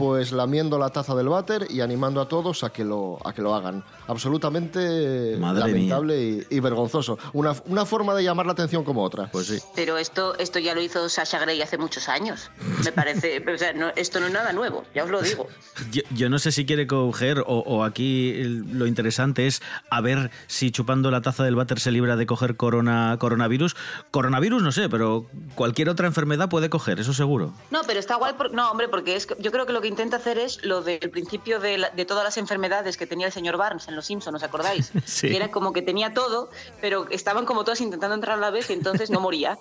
pues 0.00 0.32
lamiendo 0.32 0.78
la 0.78 0.88
taza 0.88 1.14
del 1.14 1.28
váter 1.28 1.66
y 1.70 1.82
animando 1.82 2.22
a 2.22 2.26
todos 2.28 2.64
a 2.64 2.70
que 2.70 2.84
lo, 2.84 3.18
a 3.24 3.34
que 3.34 3.42
lo 3.42 3.54
hagan. 3.54 3.84
Absolutamente 4.08 5.36
Madre 5.38 5.60
lamentable 5.66 6.22
y, 6.22 6.46
y 6.56 6.60
vergonzoso. 6.60 7.18
Una, 7.34 7.54
una 7.66 7.84
forma 7.84 8.14
de 8.14 8.24
llamar 8.24 8.46
la 8.46 8.52
atención 8.52 8.82
como 8.84 9.02
otra. 9.04 9.30
Pues 9.30 9.46
sí. 9.48 9.58
Pero 9.74 9.98
esto, 9.98 10.36
esto 10.38 10.58
ya 10.58 10.74
lo 10.74 10.80
hizo 10.80 11.08
Sasha 11.08 11.38
Grey 11.40 11.60
hace 11.60 11.76
muchos 11.76 12.08
años. 12.08 12.50
Me 12.84 12.92
parece. 12.92 13.44
o 13.54 13.58
sea, 13.58 13.72
no- 13.74 13.90
esto 13.96 14.18
no 14.20 14.26
es 14.28 14.32
nada 14.32 14.52
nuevo, 14.54 14.84
ya 14.94 15.04
os 15.04 15.10
lo 15.10 15.20
digo. 15.20 15.46
Yo, 15.92 16.02
yo 16.14 16.30
no 16.30 16.38
sé 16.38 16.52
si 16.52 16.64
quiere 16.64 16.86
coger 16.86 17.40
o, 17.40 17.58
o 17.58 17.84
aquí 17.84 18.30
el- 18.40 18.78
lo 18.78 18.86
interesante 18.86 19.46
es 19.46 19.60
a 19.90 20.00
ver 20.00 20.30
si 20.46 20.70
chupando 20.70 21.10
la 21.10 21.20
taza 21.20 21.44
del 21.44 21.56
váter 21.56 21.78
se 21.80 21.90
libra 21.90 22.16
de 22.16 22.24
coger 22.26 22.56
corona, 22.56 23.16
coronavirus. 23.20 23.76
Coronavirus 24.10 24.62
no 24.62 24.72
sé, 24.72 24.88
pero 24.88 25.26
cualquier 25.54 25.88
otra 25.90 26.06
enfermedad 26.06 26.48
puede 26.48 26.70
coger, 26.70 27.00
eso 27.00 27.12
seguro. 27.12 27.52
No, 27.70 27.80
pero 27.86 28.00
está 28.00 28.16
guay. 28.16 28.32
por- 28.34 28.52
no, 28.52 28.70
hombre, 28.70 28.88
porque 28.88 29.16
es 29.16 29.26
que 29.26 29.36
yo 29.40 29.50
creo 29.52 29.66
que 29.66 29.72
lo 29.72 29.80
que 29.80 29.88
intenta 29.90 30.16
hacer 30.16 30.38
es 30.38 30.64
lo 30.64 30.80
del 30.82 31.10
principio 31.10 31.60
de, 31.60 31.76
la- 31.78 31.90
de 31.90 32.04
todas 32.06 32.24
las 32.24 32.36
enfermedades 32.38 32.96
que 32.96 33.06
tenía 33.06 33.26
el 33.26 33.32
señor 33.32 33.56
Barnes 33.58 33.86
en 33.88 33.96
Los 33.96 34.06
Simpsons, 34.06 34.36
¿os 34.36 34.42
acordáis? 34.42 34.90
Sí. 35.04 35.28
Que 35.28 35.36
era 35.36 35.50
como 35.50 35.72
que 35.72 35.82
tenía 35.82 36.14
todo, 36.14 36.50
pero 36.80 37.06
estaban 37.10 37.44
como 37.44 37.64
todas 37.64 37.80
intentando 37.82 38.14
entrar 38.14 38.38
a 38.38 38.40
la 38.40 38.50
vez 38.50 38.70
y 38.70 38.72
entonces 38.72 39.10
no 39.10 39.20
moría. 39.20 39.58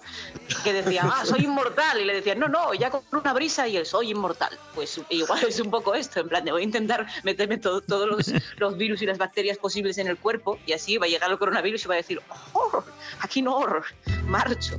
Que 0.63 0.71
decía, 0.73 1.01
ah, 1.05 1.25
soy 1.25 1.43
inmortal. 1.45 1.99
Y 1.99 2.05
le 2.05 2.13
decían, 2.13 2.39
no, 2.39 2.47
no, 2.47 2.73
ya 2.73 2.89
con 2.89 3.01
una 3.11 3.33
brisa 3.33 3.67
y 3.67 3.75
él, 3.77 3.85
soy 3.85 4.11
inmortal. 4.11 4.57
Pues 4.75 5.01
igual 5.09 5.43
es 5.47 5.59
un 5.59 5.69
poco 5.71 5.95
esto, 5.95 6.19
en 6.21 6.29
plan, 6.29 6.45
de 6.45 6.51
voy 6.51 6.61
a 6.61 6.65
intentar 6.65 7.07
meterme 7.23 7.57
todo- 7.57 7.81
todos 7.81 8.07
los, 8.07 8.31
los 8.57 8.77
virus 8.77 9.01
y 9.01 9.05
las 9.05 9.17
bacterias 9.17 9.57
posibles 9.57 9.97
en 9.97 10.07
el 10.07 10.17
cuerpo 10.17 10.59
y 10.65 10.73
así 10.73 10.97
va 10.97 11.05
a 11.07 11.09
llegar 11.09 11.29
el 11.31 11.37
coronavirus 11.39 11.83
y 11.85 11.87
va 11.87 11.93
a 11.95 11.97
decir, 11.97 12.21
oh, 12.53 12.83
aquí 13.21 13.41
no, 13.41 13.59
marcho. 14.25 14.77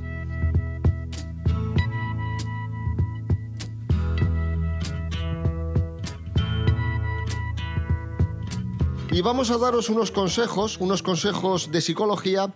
Y 9.13 9.21
vamos 9.21 9.51
a 9.51 9.57
daros 9.57 9.89
unos 9.89 10.09
consejos, 10.09 10.77
unos 10.79 11.03
consejos 11.03 11.69
de 11.69 11.81
psicología 11.81 12.53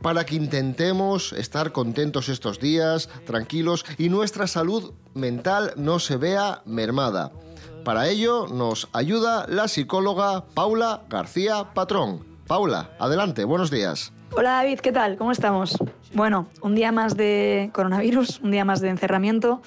para 0.00 0.24
que 0.24 0.36
intentemos 0.36 1.32
estar 1.32 1.72
contentos 1.72 2.28
estos 2.28 2.60
días, 2.60 3.08
tranquilos 3.24 3.84
y 3.98 4.08
nuestra 4.08 4.46
salud 4.46 4.92
mental 5.14 5.72
no 5.76 5.98
se 5.98 6.16
vea 6.16 6.62
mermada. 6.64 7.32
Para 7.84 8.08
ello 8.08 8.46
nos 8.46 8.88
ayuda 8.92 9.46
la 9.48 9.66
psicóloga 9.66 10.44
Paula 10.54 11.02
García 11.08 11.72
Patrón. 11.74 12.24
Paula, 12.46 12.90
adelante, 13.00 13.44
buenos 13.44 13.72
días. 13.72 14.12
Hola 14.30 14.52
David, 14.52 14.78
¿qué 14.78 14.92
tal? 14.92 15.16
¿Cómo 15.16 15.32
estamos? 15.32 15.76
Bueno, 16.14 16.46
un 16.62 16.76
día 16.76 16.92
más 16.92 17.16
de 17.16 17.70
coronavirus, 17.72 18.38
un 18.44 18.52
día 18.52 18.64
más 18.64 18.80
de 18.80 18.90
encerramiento. 18.90 19.60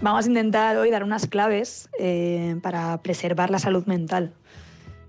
Vamos 0.00 0.24
a 0.24 0.28
intentar 0.28 0.76
hoy 0.78 0.90
dar 0.90 1.04
unas 1.04 1.28
claves 1.28 1.90
eh, 2.00 2.56
para 2.60 3.00
preservar 3.02 3.50
la 3.50 3.60
salud 3.60 3.86
mental. 3.86 4.34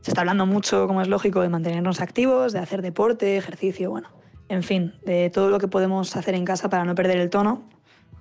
Se 0.02 0.12
está 0.12 0.22
hablando 0.22 0.48
mucho, 0.48 0.88
como 0.88 1.02
es 1.02 1.08
lógico, 1.08 1.42
de 1.42 1.50
mantenernos 1.50 2.02
activos, 2.02 2.54
de 2.54 2.60
hacer 2.60 2.82
deporte, 2.82 3.38
ejercicio, 3.38 3.92
bueno, 3.92 4.10
en 4.50 4.64
fin, 4.64 4.94
de 5.06 5.30
todo 5.30 5.50
lo 5.50 5.60
que 5.60 5.68
podemos 5.68 6.16
hacer 6.16 6.34
en 6.34 6.44
casa 6.44 6.70
para 6.70 6.86
no 6.86 6.96
perder 6.96 7.18
el 7.18 7.30
tono. 7.30 7.64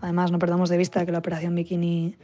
Además, 0.03 0.31
no 0.31 0.39
perdamos 0.39 0.69
de 0.69 0.77
vista 0.77 1.07
que 1.07 1.13
la 1.13 1.19
operación 1.19 1.55
bikini 1.55 2.17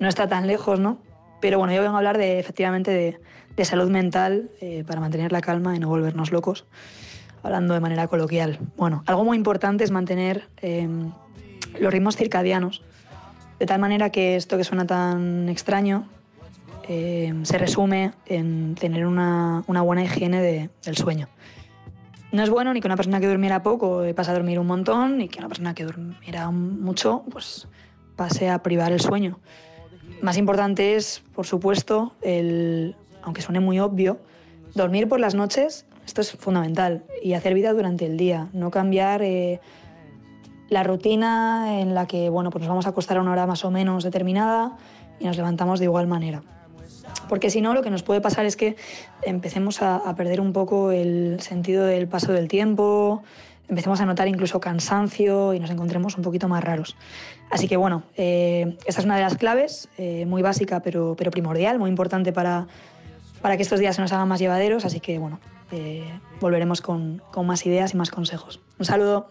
no 0.00 0.08
está 0.08 0.28
tan 0.28 0.46
lejos, 0.46 0.80
¿no? 0.80 0.98
Pero 1.42 1.58
bueno, 1.58 1.74
yo 1.74 1.82
vengo 1.82 1.94
a 1.94 1.98
hablar 1.98 2.16
de, 2.16 2.38
efectivamente 2.38 3.18
de, 3.56 3.64
salud 3.64 3.90
mental 3.90 4.50
eh, 4.60 4.82
para 4.86 5.00
mantener 5.00 5.30
la 5.30 5.40
calma 5.40 5.76
y 5.76 5.78
no 5.78 5.88
volvernos 5.88 6.32
locos 6.32 6.64
hablando 7.42 7.74
de 7.74 7.80
manera 7.80 8.06
coloquial. 8.06 8.58
Bueno, 8.76 9.02
algo 9.06 9.24
muy 9.24 9.36
importante 9.36 9.84
es 9.84 9.90
mantener 9.90 10.48
eh, 10.62 10.88
los 11.78 11.92
ritmos 11.92 12.16
circadianos, 12.16 12.82
de 13.58 13.66
tal 13.66 13.80
manera 13.80 14.10
que 14.10 14.36
esto 14.36 14.56
que 14.56 14.64
suena 14.64 14.86
tan 14.86 15.48
extraño 15.48 16.08
eh, 16.88 17.32
se 17.42 17.58
resume 17.58 18.12
en 18.26 18.74
tener 18.74 19.06
una, 19.06 19.62
una 19.66 19.82
buena 19.82 20.04
higiene 20.04 20.42
de- 20.42 20.70
del 20.84 20.96
sueño. 20.96 21.28
No 22.32 22.42
es 22.42 22.50
bueno 22.50 22.72
ni 22.72 22.80
que 22.80 22.88
una 22.88 22.96
persona 22.96 23.20
que 23.20 23.28
durmiera 23.28 23.62
poco 23.62 24.02
pase 24.16 24.30
a 24.30 24.34
dormir 24.34 24.58
un 24.58 24.66
montón, 24.66 25.18
ni 25.18 25.28
que 25.28 25.38
una 25.38 25.48
persona 25.48 25.74
que 25.74 25.84
durmiera 25.84 26.50
mucho 26.50 27.24
pues 27.30 27.68
pase 28.16 28.48
a 28.48 28.62
privar 28.62 28.90
el 28.92 29.00
sueño. 29.00 29.38
Más 30.22 30.38
importante 30.38 30.94
es, 30.96 31.22
por 31.34 31.46
supuesto, 31.46 32.14
el, 32.22 32.96
aunque 33.22 33.42
suene 33.42 33.60
muy 33.60 33.80
obvio, 33.80 34.18
dormir 34.74 35.08
por 35.08 35.20
las 35.20 35.34
noches, 35.34 35.84
esto 36.06 36.20
es 36.20 36.32
fundamental, 36.32 37.04
y 37.22 37.34
hacer 37.34 37.54
vida 37.54 37.72
durante 37.72 38.06
el 38.06 38.16
día, 38.16 38.48
no 38.52 38.70
cambiar 38.70 39.22
eh, 39.22 39.60
la 40.70 40.82
rutina 40.84 41.80
en 41.80 41.94
la 41.94 42.06
que 42.06 42.30
bueno, 42.30 42.50
pues 42.50 42.62
nos 42.62 42.68
vamos 42.68 42.86
a 42.86 42.90
acostar 42.90 43.18
a 43.18 43.20
una 43.20 43.32
hora 43.32 43.46
más 43.46 43.64
o 43.64 43.70
menos 43.70 44.04
determinada 44.04 44.76
y 45.20 45.26
nos 45.26 45.36
levantamos 45.36 45.80
de 45.80 45.84
igual 45.84 46.06
manera. 46.06 46.42
Porque 47.32 47.48
si 47.48 47.62
no, 47.62 47.72
lo 47.72 47.80
que 47.80 47.88
nos 47.88 48.02
puede 48.02 48.20
pasar 48.20 48.44
es 48.44 48.56
que 48.56 48.76
empecemos 49.22 49.80
a, 49.80 49.96
a 49.96 50.14
perder 50.14 50.38
un 50.38 50.52
poco 50.52 50.92
el 50.92 51.40
sentido 51.40 51.86
del 51.86 52.06
paso 52.06 52.30
del 52.30 52.46
tiempo, 52.46 53.22
empecemos 53.70 54.02
a 54.02 54.04
notar 54.04 54.28
incluso 54.28 54.60
cansancio 54.60 55.54
y 55.54 55.58
nos 55.58 55.70
encontremos 55.70 56.18
un 56.18 56.24
poquito 56.24 56.46
más 56.46 56.62
raros. 56.62 56.94
Así 57.50 57.68
que 57.68 57.78
bueno, 57.78 58.02
eh, 58.18 58.76
esta 58.84 59.00
es 59.00 59.06
una 59.06 59.16
de 59.16 59.22
las 59.22 59.38
claves, 59.38 59.88
eh, 59.96 60.26
muy 60.26 60.42
básica 60.42 60.80
pero, 60.80 61.14
pero 61.16 61.30
primordial, 61.30 61.78
muy 61.78 61.88
importante 61.88 62.34
para, 62.34 62.66
para 63.40 63.56
que 63.56 63.62
estos 63.62 63.80
días 63.80 63.96
se 63.96 64.02
nos 64.02 64.12
hagan 64.12 64.28
más 64.28 64.38
llevaderos. 64.38 64.84
Así 64.84 65.00
que 65.00 65.18
bueno, 65.18 65.40
eh, 65.70 66.04
volveremos 66.38 66.82
con, 66.82 67.22
con 67.30 67.46
más 67.46 67.64
ideas 67.64 67.94
y 67.94 67.96
más 67.96 68.10
consejos. 68.10 68.60
Un 68.78 68.84
saludo. 68.84 69.30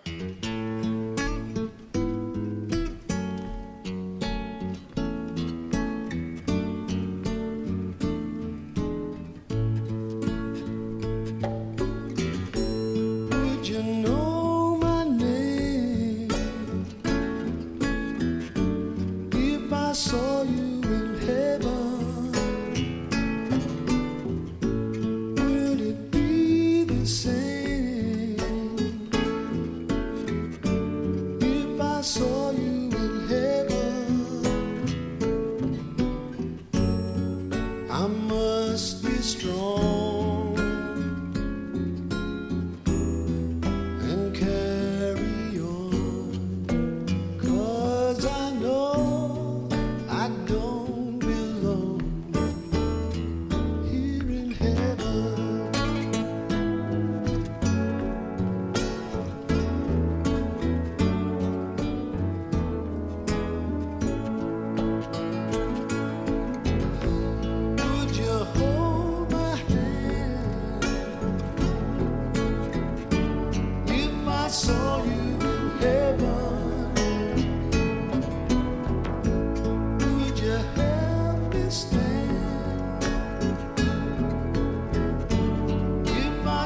corazón. 32.02 32.31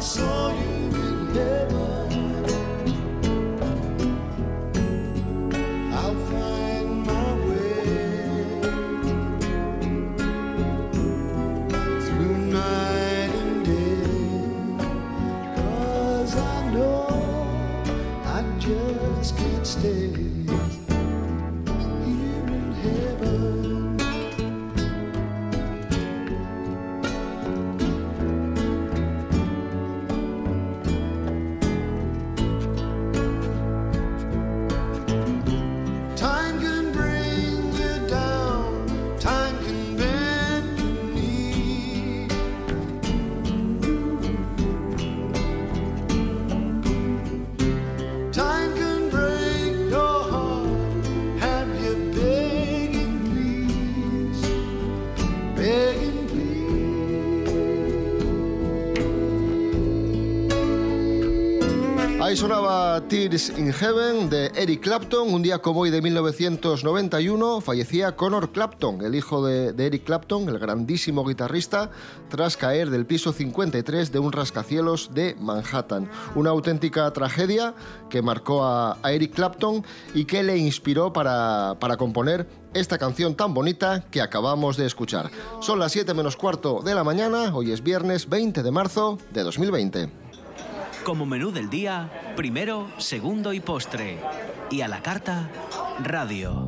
saw 0.05 0.51
you 0.51 0.61
in 0.61 1.33
heaven. 1.33 1.94
Ahí 62.25 62.35
sonaba 62.35 63.07
Tears 63.07 63.49
in 63.55 63.71
Heaven 63.71 64.31
de 64.31 64.47
Eric 64.55 64.81
Clapton. 64.81 65.31
Un 65.31 65.43
día 65.43 65.59
como 65.59 65.81
hoy 65.81 65.91
de 65.91 66.01
1991 66.01 67.61
fallecía 67.61 68.15
Connor 68.15 68.51
Clapton, 68.51 69.05
el 69.05 69.13
hijo 69.13 69.45
de, 69.45 69.75
Eric 69.77 70.05
Clapton, 70.05 70.49
el 70.49 70.57
grandísimo 70.57 71.23
guitarrista, 71.23 71.91
tras 72.27 72.57
caer 72.57 72.89
del 72.89 73.05
piso 73.05 73.31
53 73.31 74.11
de 74.11 74.17
un 74.17 74.31
rascacielos 74.31 75.13
de 75.13 75.35
Manhattan. 75.39 76.09
Una 76.33 76.49
auténtica 76.49 77.13
tragedia 77.13 77.75
que 78.09 78.23
marcó 78.23 78.63
a, 78.63 78.97
a 79.03 79.11
Eric 79.11 79.35
Clapton 79.35 79.85
y 80.15 80.25
que 80.25 80.41
le 80.41 80.57
inspiró 80.57 81.13
para, 81.13 81.77
para 81.79 81.95
componer 81.95 82.47
esta 82.73 82.97
canción 82.97 83.35
tan 83.35 83.53
bonita 83.53 84.03
que 84.09 84.21
acabamos 84.23 84.77
de 84.77 84.87
escuchar. 84.87 85.29
Son 85.59 85.77
las 85.77 85.91
7 85.91 86.11
menos 86.15 86.37
cuarto 86.37 86.81
de 86.83 86.95
la 86.95 87.03
mañana, 87.03 87.55
hoy 87.55 87.71
es 87.71 87.83
viernes 87.83 88.27
20 88.27 88.63
de 88.63 88.71
marzo 88.71 89.19
de 89.31 89.43
2020. 89.43 90.24
Como 91.05 91.25
menú 91.27 91.51
del 91.51 91.69
día, 91.69 92.09
primero, 92.35 92.89
segundo 92.97 93.53
y 93.53 93.59
postre. 93.59 94.17
Y 94.71 94.81
a 94.81 94.87
la 94.87 95.03
carta, 95.03 95.51
radio. 96.03 96.67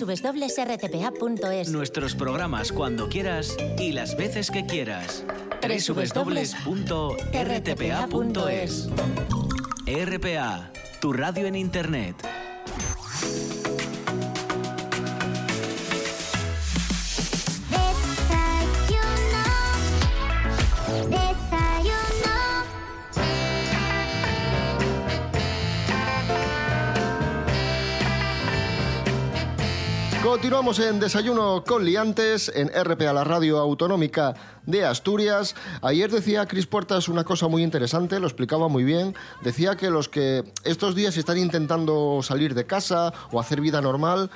www.rtpa.es 0.00 1.70
Nuestros 1.70 2.14
programas 2.14 2.70
cuando 2.70 3.08
quieras 3.08 3.56
y 3.80 3.90
las 3.90 4.16
veces 4.16 4.52
que 4.52 4.64
quieras. 4.64 5.24
www.rtpa.es 5.60 6.68
RPA, 9.84 10.70
tu 11.00 11.12
radio 11.12 11.46
en 11.48 11.56
internet. 11.56 12.14
Continuamos 30.22 30.78
en 30.78 31.00
Desayuno 31.00 31.64
con 31.66 31.84
Liantes 31.84 32.50
en 32.54 32.68
RPA, 32.68 33.12
la 33.12 33.24
radio 33.24 33.58
autonómica 33.58 34.61
de 34.66 34.84
Asturias. 34.84 35.54
Ayer 35.82 36.10
decía 36.10 36.46
Cris 36.46 36.66
Puertas 36.66 37.08
una 37.08 37.24
cosa 37.24 37.48
muy 37.48 37.62
interesante, 37.62 38.20
lo 38.20 38.26
explicaba 38.26 38.68
muy 38.68 38.84
bien. 38.84 39.14
Decía 39.42 39.76
que 39.76 39.90
los 39.90 40.08
que 40.08 40.44
estos 40.64 40.94
días 40.94 41.16
están 41.16 41.38
intentando 41.38 42.20
salir 42.22 42.54
de 42.54 42.66
casa 42.66 43.12
o 43.30 43.40
hacer 43.40 43.60
vida 43.60 43.80
normal, 43.80 44.30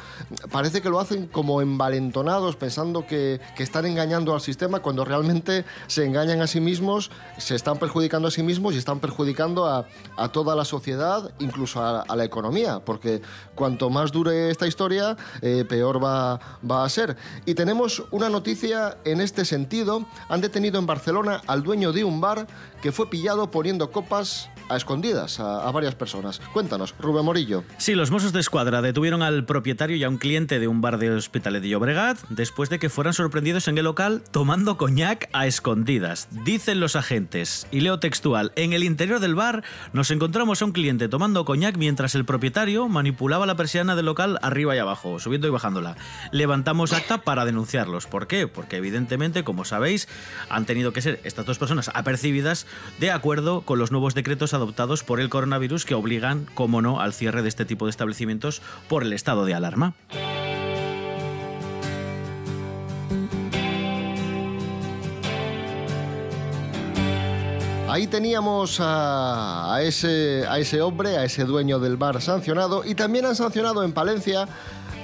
parece 0.51 0.83
que 0.83 0.91
lo 0.91 1.01
hacen 1.01 1.27
como 1.27 1.61
envalentonados, 1.63 2.57
pensando 2.57 3.07
que, 3.07 3.41
que 3.57 3.63
están 3.63 3.87
engañando 3.87 4.35
al 4.35 4.41
sistema, 4.41 4.81
cuando 4.81 5.05
realmente 5.05 5.65
se 5.87 6.05
engañan 6.05 6.41
a 6.41 6.47
sí 6.47 6.61
mismos, 6.61 7.11
se 7.39 7.55
están 7.55 7.79
perjudicando 7.79 8.29
a 8.29 8.31
sí 8.31 8.43
mismos 8.43 8.75
y 8.75 8.79
están 8.79 9.01
perjudicando 9.01 9.67
a, 9.67 9.87
a 10.17 10.29
toda 10.29 10.55
la 10.57 10.65
sociedad, 10.65 11.31
incluso 11.39 11.83
a, 11.83 12.05
la 12.17 12.25
economía, 12.25 12.81
porque 12.81 13.21
cuanto 13.55 13.91
más 13.91 14.11
dure 14.11 14.51
esta 14.51 14.67
historia, 14.67 15.17
eh, 15.43 15.67
peor 15.69 16.03
va, 16.03 16.41
va 16.69 16.85
a 16.85 16.89
ser. 16.89 17.17
Y 17.45 17.55
tenemos 17.55 18.03
una 18.11 18.31
noticia 18.31 18.97
en 19.05 19.21
este 19.21 19.45
sentido. 19.45 20.07
Han 20.29 20.41
detenido 20.41 20.79
en 20.79 20.87
Barcelona 20.87 21.43
al 21.47 21.63
dueño 21.63 21.93
de 21.93 22.05
un 22.05 22.21
bar 22.21 22.47
que 22.83 22.93
fue 22.93 23.09
pillado 23.11 23.51
poniendo 23.51 23.91
copas 23.91 24.49
a 24.69 24.77
escondidas 24.77 25.41
a, 25.41 25.71
varias 25.71 25.95
personas. 25.95 26.41
Cuéntanos, 26.53 26.95
Rubén 26.99 27.25
Morillo. 27.25 27.65
Sí, 27.79 27.95
los 27.95 28.11
Mossos 28.11 28.33
de 28.33 28.41
Escuadra 28.41 28.83
detuvieron 28.83 29.23
al 29.23 29.45
propietario 29.45 29.97
y 29.97 30.05
a 30.05 30.09
un 30.09 30.19
cliente 30.19 30.59
de 30.59 30.69
un 30.69 30.81
bar 30.81 30.99
de 30.99 31.11
Hospitalet 31.11 31.63
de 31.63 31.69
Llobregat 31.69 32.19
después 32.29 32.71
de 32.71 32.79
que 32.79 32.89
fueran 32.89 33.13
sorprendidos 33.13 33.69
en 33.69 33.79
el 33.79 33.85
local 33.85 34.23
tomando 34.31 34.77
coñac 34.77 35.29
a 35.33 35.47
escondidas. 35.47 36.29
Dicen 36.45 36.81
los 36.81 36.97
agentes, 36.97 37.67
y 37.71 37.81
leo 37.81 38.01
textual, 38.01 38.53
en 38.57 38.73
el 38.73 38.83
interior 38.83 39.21
del 39.21 39.35
bar 39.35 39.63
nos 39.93 40.11
encontramos 40.11 40.63
a 40.63 40.65
un 40.65 40.73
cliente 40.73 41.09
tomando 41.09 41.45
coñac 41.45 41.77
mientras 41.77 42.15
el 42.15 42.25
propietario 42.25 42.89
manipulaba 42.89 43.47
la 43.47 43.57
persiana 43.57 43.97
del 43.97 44.07
local 44.07 44.39
arriba 44.43 44.75
y 44.75 44.79
abajo, 44.79 45.19
subiendo 45.21 45.47
y 45.47 45.51
bajándola. 45.51 45.97
Levantamos 46.33 46.93
acta 46.93 47.19
para 47.19 47.45
denunciarlos. 47.45 48.07
¿Por 48.07 48.27
qué? 48.27 48.49
Porque 48.49 48.77
evidentemente, 48.77 49.45
como 49.45 49.65
sabéis, 49.65 50.06
han 50.49 50.67
tenido 50.67 50.93
que 50.93 51.03
ser 51.03 51.21
estas 51.25 51.47
dos 51.47 51.59
personas 51.59 51.91
apercibidas 51.95 52.67
de 52.99 53.11
acuerdo 53.11 53.63
con 53.63 53.79
los 53.79 53.91
nuevos 53.91 54.15
decretos 54.15 54.55
adoptados 54.55 55.03
por 55.03 55.21
el 55.21 55.29
coronavirus 55.29 55.85
que 55.85 55.95
obligan, 55.95 56.47
como 56.55 56.83
no, 56.83 57.01
al 57.01 57.13
cierre 57.13 57.43
de 57.43 57.49
este 57.49 57.65
tipo 57.65 57.87
de 57.87 57.91
establecimientos 57.91 58.63
por 58.89 59.03
el 59.03 59.13
estado 59.13 59.45
de 59.45 59.55
alarma. 59.55 59.95
Ahí 67.89 68.09
teníamos 68.09 68.79
a, 68.81 69.79
ese, 69.81 70.83
hombre, 70.83 71.17
a 71.17 71.25
ese 71.25 71.45
dueño 71.45 71.79
del 71.79 71.97
bar 71.97 72.21
sancionado 72.21 72.85
y 72.85 72.95
también 72.95 73.25
han 73.25 73.37
sancionado 73.37 73.85
en 73.85 73.93
Palencia 73.93 74.47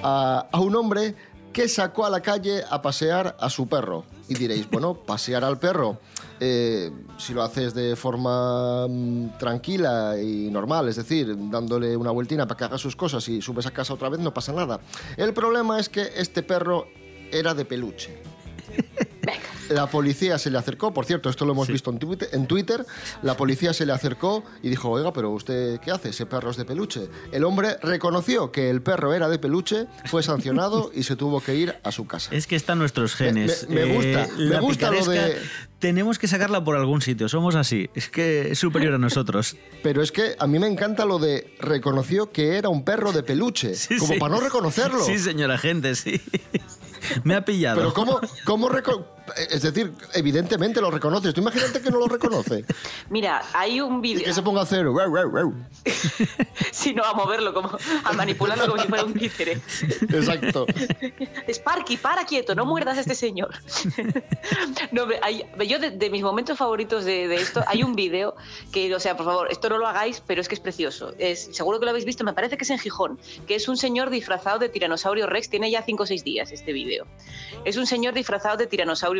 a 0.02 0.48
un 0.58 0.74
hombre 0.74 1.14
que 1.52 1.68
sacó 1.68 2.06
a 2.06 2.10
la 2.10 2.20
calle 2.20 2.62
a 2.68 2.82
pasear 2.82 3.36
a 3.38 3.50
su 3.50 3.68
perro. 3.68 4.04
Y 4.28 4.34
diréis, 4.34 4.68
bueno, 4.70 4.94
pasear 4.94 5.44
al 5.44 5.58
perro, 5.58 5.98
eh, 6.40 6.90
si 7.18 7.34
lo 7.34 7.42
haces 7.42 7.74
de 7.74 7.94
forma 7.96 8.86
mm, 8.88 9.38
tranquila 9.38 10.16
y 10.20 10.50
normal, 10.50 10.88
es 10.88 10.96
decir, 10.96 11.36
dándole 11.50 11.96
una 11.96 12.10
vueltina 12.10 12.46
para 12.46 12.58
que 12.58 12.64
haga 12.64 12.78
sus 12.78 12.96
cosas 12.96 13.28
y 13.28 13.42
subes 13.42 13.66
a 13.66 13.70
casa 13.70 13.94
otra 13.94 14.08
vez, 14.08 14.20
no 14.20 14.32
pasa 14.32 14.52
nada. 14.52 14.80
El 15.16 15.34
problema 15.34 15.78
es 15.78 15.88
que 15.88 16.10
este 16.16 16.42
perro 16.42 16.86
era 17.30 17.54
de 17.54 17.64
peluche. 17.64 18.22
La 19.70 19.86
policía 19.86 20.38
se 20.38 20.50
le 20.50 20.58
acercó, 20.58 20.92
por 20.92 21.04
cierto, 21.06 21.28
esto 21.30 21.44
lo 21.44 21.52
hemos 21.52 21.68
visto 21.68 21.90
en 21.90 21.98
Twitter, 21.98 22.28
en 22.32 22.46
Twitter, 22.46 22.84
la 23.22 23.36
policía 23.36 23.72
se 23.72 23.86
le 23.86 23.92
acercó 23.92 24.44
y 24.62 24.68
dijo, 24.68 24.90
oiga, 24.90 25.12
pero 25.12 25.30
usted 25.30 25.78
qué 25.80 25.90
hace, 25.90 26.10
ese 26.10 26.26
perro 26.26 26.50
es 26.50 26.56
de 26.56 26.64
peluche. 26.64 27.08
El 27.32 27.44
hombre 27.44 27.76
reconoció 27.82 28.50
que 28.52 28.70
el 28.70 28.82
perro 28.82 29.14
era 29.14 29.28
de 29.28 29.38
peluche, 29.38 29.86
fue 30.06 30.22
sancionado 30.22 30.90
y 30.94 31.04
se 31.04 31.16
tuvo 31.16 31.40
que 31.40 31.54
ir 31.54 31.74
a 31.82 31.92
su 31.92 32.06
casa. 32.06 32.34
Es 32.34 32.46
que 32.46 32.56
están 32.56 32.78
nuestros 32.78 33.14
genes. 33.14 33.66
me- 33.68 33.84
me 33.86 33.94
gusta, 33.94 34.28
me 34.38 34.60
gusta 34.60 34.90
lo 34.90 35.04
de- 35.04 35.36
Tenemos 35.78 36.18
que 36.18 36.28
sacarla 36.28 36.62
por 36.62 36.76
algún 36.76 37.00
sitio, 37.02 37.28
somos 37.28 37.54
así. 37.56 37.90
Es 37.94 38.08
que 38.08 38.52
es 38.52 38.58
superior 38.58 38.94
a 38.94 38.98
nosotros. 38.98 39.56
Pero 39.82 40.02
es 40.02 40.12
que 40.12 40.36
a 40.38 40.46
mí 40.46 40.58
me 40.58 40.68
encanta 40.68 41.04
lo 41.04 41.18
de 41.18 41.54
reconoció 41.58 42.30
que 42.30 42.56
era 42.56 42.68
un 42.68 42.84
perro 42.84 43.10
de 43.12 43.22
peluche, 43.22 43.74
Sí, 43.74 43.96
como 43.98 44.12
sí. 44.14 44.18
para 44.20 44.34
no 44.34 44.40
reconocerlo. 44.40 45.02
Sí, 45.04 45.18
señora 45.18 45.58
gente, 45.58 45.94
sí. 45.96 46.20
Me 47.24 47.34
ha 47.34 47.44
pillado. 47.44 47.78
Pero 47.80 47.92
¿cómo, 47.94 48.20
cómo 48.44 48.68
Es 49.50 49.62
decir, 49.62 49.92
evidentemente 50.14 50.80
lo 50.80 50.90
reconoces. 50.90 51.34
Tú 51.34 51.40
imagínate 51.40 51.80
que 51.80 51.90
no 51.90 51.98
lo 51.98 52.08
reconoce. 52.08 52.64
Mira, 53.10 53.42
hay 53.54 53.80
un 53.80 54.00
vídeo. 54.00 54.24
que 54.24 54.32
se 54.32 54.42
ponga 54.42 54.60
a 54.60 54.64
hacer... 54.64 54.86
Si 56.70 56.92
no, 56.94 57.04
a 57.04 57.14
moverlo, 57.14 57.54
como, 57.54 57.76
a 58.04 58.12
manipularlo 58.12 58.66
como 58.66 58.82
si 58.82 58.88
fuera 58.88 59.04
un 59.04 59.14
títere. 59.14 59.52
Exacto. 60.02 60.66
Sparky, 61.48 61.96
para 61.96 62.24
quieto, 62.24 62.54
no 62.54 62.64
muerdas 62.64 62.98
a 62.98 63.00
este 63.00 63.14
señor. 63.14 63.54
No, 64.90 65.06
hay- 65.22 65.44
yo 65.68 65.78
de, 65.78 65.90
de 65.90 66.10
mis 66.10 66.22
momentos 66.22 66.58
favoritos 66.58 67.04
de, 67.04 67.28
de 67.28 67.36
esto, 67.36 67.62
hay 67.66 67.82
un 67.82 67.94
vídeo 67.94 68.34
que, 68.72 68.94
o 68.94 69.00
sea, 69.00 69.16
por 69.16 69.26
favor, 69.26 69.48
esto 69.50 69.68
no 69.68 69.78
lo 69.78 69.86
hagáis, 69.86 70.22
pero 70.26 70.40
es 70.40 70.48
que 70.48 70.54
es 70.54 70.60
precioso. 70.60 71.14
Es, 71.18 71.48
seguro 71.52 71.78
que 71.78 71.84
lo 71.84 71.90
habéis 71.90 72.04
visto, 72.04 72.24
me 72.24 72.32
parece 72.32 72.56
que 72.56 72.64
es 72.64 72.70
en 72.70 72.78
Gijón, 72.78 73.18
que 73.46 73.54
es 73.54 73.68
un 73.68 73.76
señor 73.76 74.10
disfrazado 74.10 74.58
de 74.58 74.68
tiranosaurio 74.68 75.26
Rex, 75.26 75.48
tiene 75.50 75.70
ya 75.70 75.82
5 75.82 76.02
o 76.02 76.06
6 76.06 76.24
días 76.24 76.52
este 76.52 76.72
vídeo. 76.72 77.06
Es 77.64 77.76
un 77.76 77.86
señor 77.86 78.14
disfrazado 78.14 78.56
de 78.56 78.66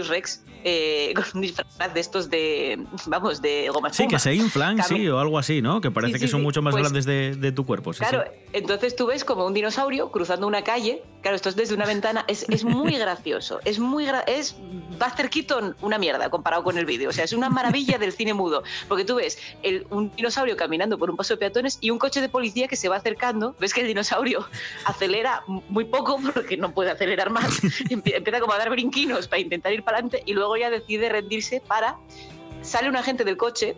Rex, 0.00 0.42
eh, 0.64 1.12
con 1.16 1.24
un 1.34 1.40
disfraz 1.42 1.92
de 1.94 2.00
estos 2.00 2.30
de, 2.30 2.84
vamos, 3.06 3.42
de 3.42 3.68
goma 3.68 3.92
Sí, 3.92 4.06
que 4.08 4.18
se 4.18 4.34
inflan, 4.34 4.82
sí, 4.82 5.08
o 5.08 5.18
algo 5.18 5.38
así, 5.38 5.60
¿no? 5.62 5.80
Que 5.80 5.90
parece 5.90 6.14
Sí, 6.14 6.20
que 6.20 6.28
son 6.28 6.40
sí. 6.40 6.44
mucho 6.44 6.62
más 6.62 6.72
Pues- 6.72 6.82
grandes 6.84 7.04
de, 7.04 7.36
de 7.36 7.52
tu 7.52 7.66
cuerpo. 7.66 7.92
Claro, 7.92 8.24
entonces 8.52 8.96
tú 8.96 9.06
ves 9.06 9.24
como 9.24 9.46
un 9.46 9.54
dinosaurio 9.54 10.10
cruzando 10.10 10.46
una 10.46 10.62
calle. 10.62 11.02
Claro, 11.22 11.36
esto 11.36 11.48
es 11.50 11.56
desde 11.56 11.74
una 11.74 11.86
ventana. 11.86 12.24
Es, 12.26 12.44
es 12.48 12.64
muy 12.64 12.96
gracioso. 12.96 13.60
Es 13.64 13.78
muy 13.78 14.04
gra- 14.06 14.24
es 14.26 14.56
Buster 14.98 15.30
Keaton 15.30 15.76
una 15.80 15.96
mierda 15.98 16.28
comparado 16.30 16.64
con 16.64 16.78
el 16.78 16.84
vídeo. 16.84 17.10
O 17.10 17.12
sea, 17.12 17.24
es 17.24 17.32
una 17.32 17.48
maravilla 17.48 17.96
del 17.98 18.12
cine 18.12 18.34
mudo. 18.34 18.62
Porque 18.88 19.04
tú 19.04 19.16
ves 19.16 19.38
el- 19.62 19.86
un 19.90 20.10
dinosaurio 20.16 20.56
caminando 20.56 20.98
por 20.98 21.10
un 21.10 21.16
paso 21.16 21.34
de 21.34 21.38
peatones 21.38 21.78
y 21.80 21.90
un 21.90 21.98
coche 21.98 22.20
de 22.20 22.28
policía 22.28 22.66
que 22.66 22.74
se 22.76 22.88
va 22.88 22.96
acercando. 22.96 23.54
Ves 23.60 23.72
que 23.72 23.82
el 23.82 23.86
dinosaurio 23.86 24.46
acelera 24.84 25.42
muy 25.46 25.84
poco 25.84 26.18
porque 26.34 26.56
no 26.56 26.72
puede 26.72 26.90
acelerar 26.90 27.30
más. 27.30 27.62
Empie- 27.90 28.16
Empieza 28.16 28.40
como 28.40 28.52
a 28.52 28.58
dar 28.58 28.70
brinquinos 28.70 29.28
para 29.28 29.40
intentar 29.40 29.72
ir 29.72 29.81
para 29.82 29.98
adelante 29.98 30.22
y 30.26 30.32
luego 30.32 30.56
ya 30.56 30.70
decide 30.70 31.08
rendirse 31.08 31.60
para. 31.60 31.98
Sale 32.62 32.88
un 32.88 32.96
agente 32.96 33.24
del 33.24 33.36
coche 33.36 33.76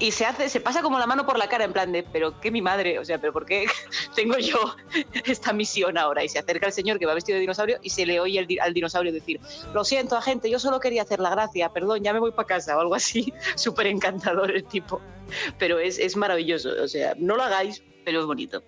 y 0.00 0.12
se 0.12 0.24
hace, 0.26 0.48
se 0.48 0.60
pasa 0.60 0.82
como 0.82 0.98
la 0.98 1.06
mano 1.06 1.26
por 1.26 1.38
la 1.38 1.48
cara 1.48 1.64
en 1.64 1.72
plan 1.72 1.90
de, 1.90 2.02
pero 2.04 2.40
qué 2.40 2.50
mi 2.50 2.62
madre, 2.62 2.98
o 2.98 3.04
sea, 3.04 3.18
pero 3.18 3.32
¿por 3.32 3.46
qué 3.46 3.66
tengo 4.14 4.38
yo 4.38 4.58
esta 5.24 5.52
misión 5.52 5.98
ahora? 5.98 6.22
Y 6.22 6.28
se 6.28 6.38
acerca 6.38 6.66
el 6.66 6.72
señor 6.72 6.98
que 6.98 7.06
va 7.06 7.14
vestido 7.14 7.36
de 7.36 7.40
dinosaurio 7.40 7.78
y 7.82 7.90
se 7.90 8.06
le 8.06 8.20
oye 8.20 8.46
al 8.60 8.74
dinosaurio 8.74 9.12
decir, 9.12 9.40
lo 9.74 9.84
siento, 9.84 10.16
agente, 10.16 10.50
yo 10.50 10.58
solo 10.58 10.78
quería 10.80 11.02
hacer 11.02 11.20
la 11.20 11.30
gracia, 11.30 11.70
perdón, 11.70 12.02
ya 12.02 12.12
me 12.12 12.20
voy 12.20 12.30
para 12.30 12.46
casa 12.46 12.76
o 12.76 12.80
algo 12.80 12.94
así. 12.94 13.32
Súper 13.56 13.88
encantador 13.88 14.50
el 14.50 14.64
tipo. 14.64 15.00
Pero 15.58 15.78
es, 15.78 15.98
es 15.98 16.16
maravilloso, 16.16 16.70
o 16.82 16.88
sea, 16.88 17.14
no 17.18 17.36
lo 17.36 17.42
hagáis, 17.42 17.82
pero 18.04 18.20
es 18.20 18.26
bonito. 18.26 18.62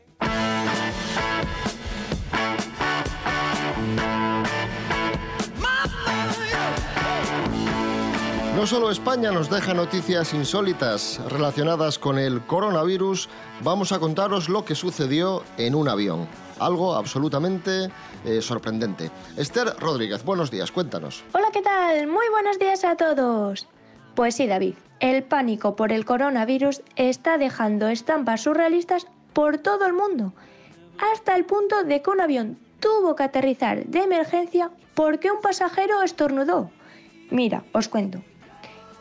No 8.61 8.66
solo 8.66 8.90
España 8.90 9.33
nos 9.33 9.49
deja 9.49 9.73
noticias 9.73 10.35
insólitas 10.35 11.18
relacionadas 11.31 11.99
con 11.99 12.18
el 12.18 12.42
coronavirus, 12.42 13.31
vamos 13.64 13.90
a 13.90 13.99
contaros 13.99 14.51
lo 14.51 14.66
que 14.66 14.75
sucedió 14.75 15.42
en 15.57 15.75
un 15.75 15.88
avión. 15.88 16.29
Algo 16.59 16.94
absolutamente 16.94 17.90
eh, 18.27 18.42
sorprendente. 18.42 19.11
Esther 19.38 19.68
Rodríguez, 19.79 20.27
buenos 20.27 20.51
días, 20.51 20.73
cuéntanos. 20.73 21.25
Hola, 21.33 21.46
¿qué 21.55 21.62
tal? 21.62 22.07
Muy 22.07 22.29
buenos 22.29 22.59
días 22.59 22.85
a 22.85 22.96
todos. 22.96 23.66
Pues 24.14 24.35
sí, 24.35 24.46
David, 24.46 24.75
el 25.01 25.23
pánico 25.23 25.75
por 25.75 25.90
el 25.90 26.05
coronavirus 26.05 26.83
está 26.96 27.38
dejando 27.38 27.88
estampas 27.88 28.42
surrealistas 28.42 29.07
por 29.33 29.57
todo 29.57 29.87
el 29.87 29.94
mundo, 29.94 30.35
hasta 31.14 31.35
el 31.35 31.46
punto 31.46 31.83
de 31.85 32.03
que 32.03 32.11
un 32.11 32.20
avión 32.20 32.59
tuvo 32.79 33.16
que 33.16 33.23
aterrizar 33.23 33.87
de 33.87 34.01
emergencia 34.01 34.70
porque 34.92 35.31
un 35.31 35.40
pasajero 35.40 36.03
estornudó. 36.03 36.70
Mira, 37.31 37.64
os 37.73 37.88
cuento. 37.88 38.23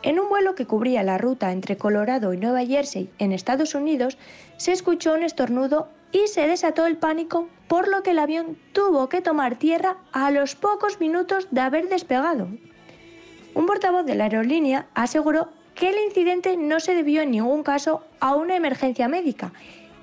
En 0.02 0.18
un 0.18 0.30
vuelo 0.30 0.54
que 0.54 0.66
cubría 0.66 1.02
la 1.02 1.18
ruta 1.18 1.52
entre 1.52 1.76
Colorado 1.76 2.32
y 2.32 2.38
Nueva 2.38 2.64
Jersey 2.64 3.10
en 3.18 3.32
Estados 3.32 3.74
Unidos, 3.74 4.16
se 4.56 4.72
escuchó 4.72 5.12
un 5.12 5.22
estornudo 5.22 5.88
y 6.10 6.26
se 6.26 6.46
desató 6.46 6.86
el 6.86 6.96
pánico, 6.96 7.48
por 7.68 7.86
lo 7.86 8.02
que 8.02 8.12
el 8.12 8.18
avión 8.18 8.56
tuvo 8.72 9.08
que 9.10 9.20
tomar 9.20 9.56
tierra 9.56 9.98
a 10.12 10.30
los 10.30 10.56
pocos 10.56 11.00
minutos 11.00 11.48
de 11.50 11.60
haber 11.60 11.88
despegado. 11.88 12.48
Un 13.54 13.66
portavoz 13.66 14.06
de 14.06 14.14
la 14.14 14.24
aerolínea 14.24 14.86
aseguró 14.94 15.50
que 15.74 15.90
el 15.90 15.98
incidente 16.06 16.56
no 16.56 16.80
se 16.80 16.94
debió 16.94 17.20
en 17.20 17.32
ningún 17.32 17.62
caso 17.62 18.02
a 18.20 18.34
una 18.34 18.56
emergencia 18.56 19.06
médica 19.06 19.52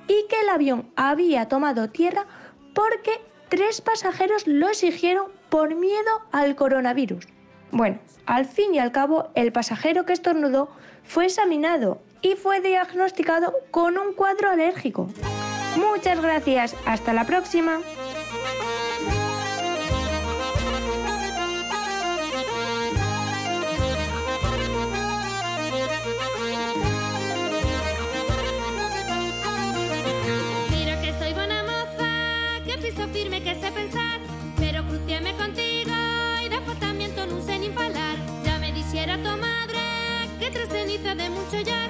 y 0.07 0.27
que 0.29 0.39
el 0.41 0.49
avión 0.49 0.89
había 0.95 1.47
tomado 1.47 1.89
tierra 1.89 2.25
porque 2.73 3.11
tres 3.49 3.81
pasajeros 3.81 4.45
lo 4.45 4.69
exigieron 4.69 5.31
por 5.49 5.75
miedo 5.75 6.21
al 6.31 6.55
coronavirus. 6.55 7.27
Bueno, 7.71 7.99
al 8.25 8.45
fin 8.45 8.73
y 8.73 8.79
al 8.79 8.91
cabo, 8.91 9.29
el 9.35 9.51
pasajero 9.51 10.05
que 10.05 10.13
estornudó 10.13 10.69
fue 11.03 11.25
examinado 11.25 12.01
y 12.21 12.35
fue 12.35 12.61
diagnosticado 12.61 13.53
con 13.71 13.97
un 13.97 14.13
cuadro 14.13 14.49
alérgico. 14.49 15.09
Muchas 15.77 16.21
gracias, 16.21 16.75
hasta 16.85 17.13
la 17.13 17.25
próxima. 17.25 17.81
De 41.03 41.29
mucho 41.29 41.61
llar, 41.61 41.89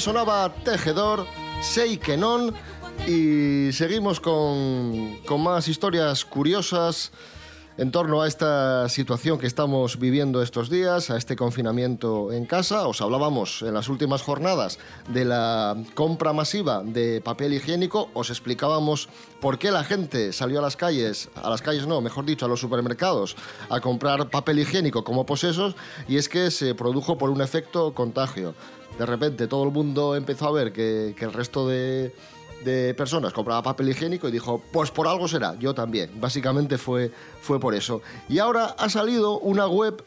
Sonaba 0.00 0.52
Tejedor, 0.64 1.26
Sei 1.62 1.96
que 1.96 2.16
non, 2.16 2.52
y 3.08 3.72
seguimos 3.72 4.20
con, 4.20 5.16
con 5.24 5.40
más 5.40 5.68
historias 5.68 6.24
curiosas 6.24 7.12
en 7.78 7.90
torno 7.92 8.22
a 8.22 8.28
esta 8.28 8.88
situación 8.88 9.38
que 9.38 9.46
estamos 9.46 9.98
viviendo 9.98 10.42
estos 10.42 10.70
días, 10.70 11.10
a 11.10 11.16
este 11.16 11.36
confinamiento 11.36 12.32
en 12.32 12.46
casa. 12.46 12.86
Os 12.88 13.00
hablábamos 13.00 13.62
en 13.62 13.74
las 13.74 13.88
últimas 13.88 14.22
jornadas 14.22 14.78
de 15.08 15.24
la 15.24 15.76
compra 15.94 16.32
masiva 16.32 16.82
de 16.82 17.20
papel 17.20 17.54
higiénico, 17.54 18.08
os 18.14 18.30
explicábamos 18.30 19.08
por 19.40 19.58
qué 19.58 19.70
la 19.70 19.84
gente 19.84 20.32
salió 20.32 20.58
a 20.60 20.62
las 20.62 20.76
calles, 20.76 21.28
a 21.34 21.50
las 21.50 21.62
calles 21.62 21.86
no, 21.86 22.00
mejor 22.00 22.24
dicho, 22.24 22.46
a 22.46 22.48
los 22.48 22.60
supermercados, 22.60 23.36
a 23.68 23.80
comprar 23.80 24.30
papel 24.30 24.58
higiénico 24.58 25.04
como 25.04 25.26
posesos, 25.26 25.76
y 26.08 26.16
es 26.16 26.28
que 26.28 26.50
se 26.50 26.74
produjo 26.74 27.18
por 27.18 27.30
un 27.30 27.42
efecto 27.42 27.92
contagio. 27.94 28.54
De 28.98 29.06
repente 29.06 29.46
todo 29.46 29.64
el 29.64 29.70
mundo 29.70 30.16
empezó 30.16 30.48
a 30.48 30.52
ver 30.52 30.72
que, 30.72 31.14
el 31.18 31.32
resto 31.32 31.68
de, 31.68 32.14
de 32.64 32.94
personas 32.94 33.32
compraba 33.32 33.62
papel 33.62 33.90
higiénico 33.90 34.28
y 34.28 34.32
dijo, 34.32 34.62
pues 34.72 34.90
por 34.90 35.06
algo 35.08 35.28
será, 35.28 35.54
yo 35.58 35.74
también. 35.74 36.10
Básicamente 36.20 36.78
fue, 36.78 37.12
fue 37.40 37.60
por 37.60 37.74
eso. 37.74 38.02
Y 38.28 38.38
ahora 38.38 38.74
ha 38.78 38.88
salido 38.88 39.38
una 39.38 39.66
web 39.66 40.04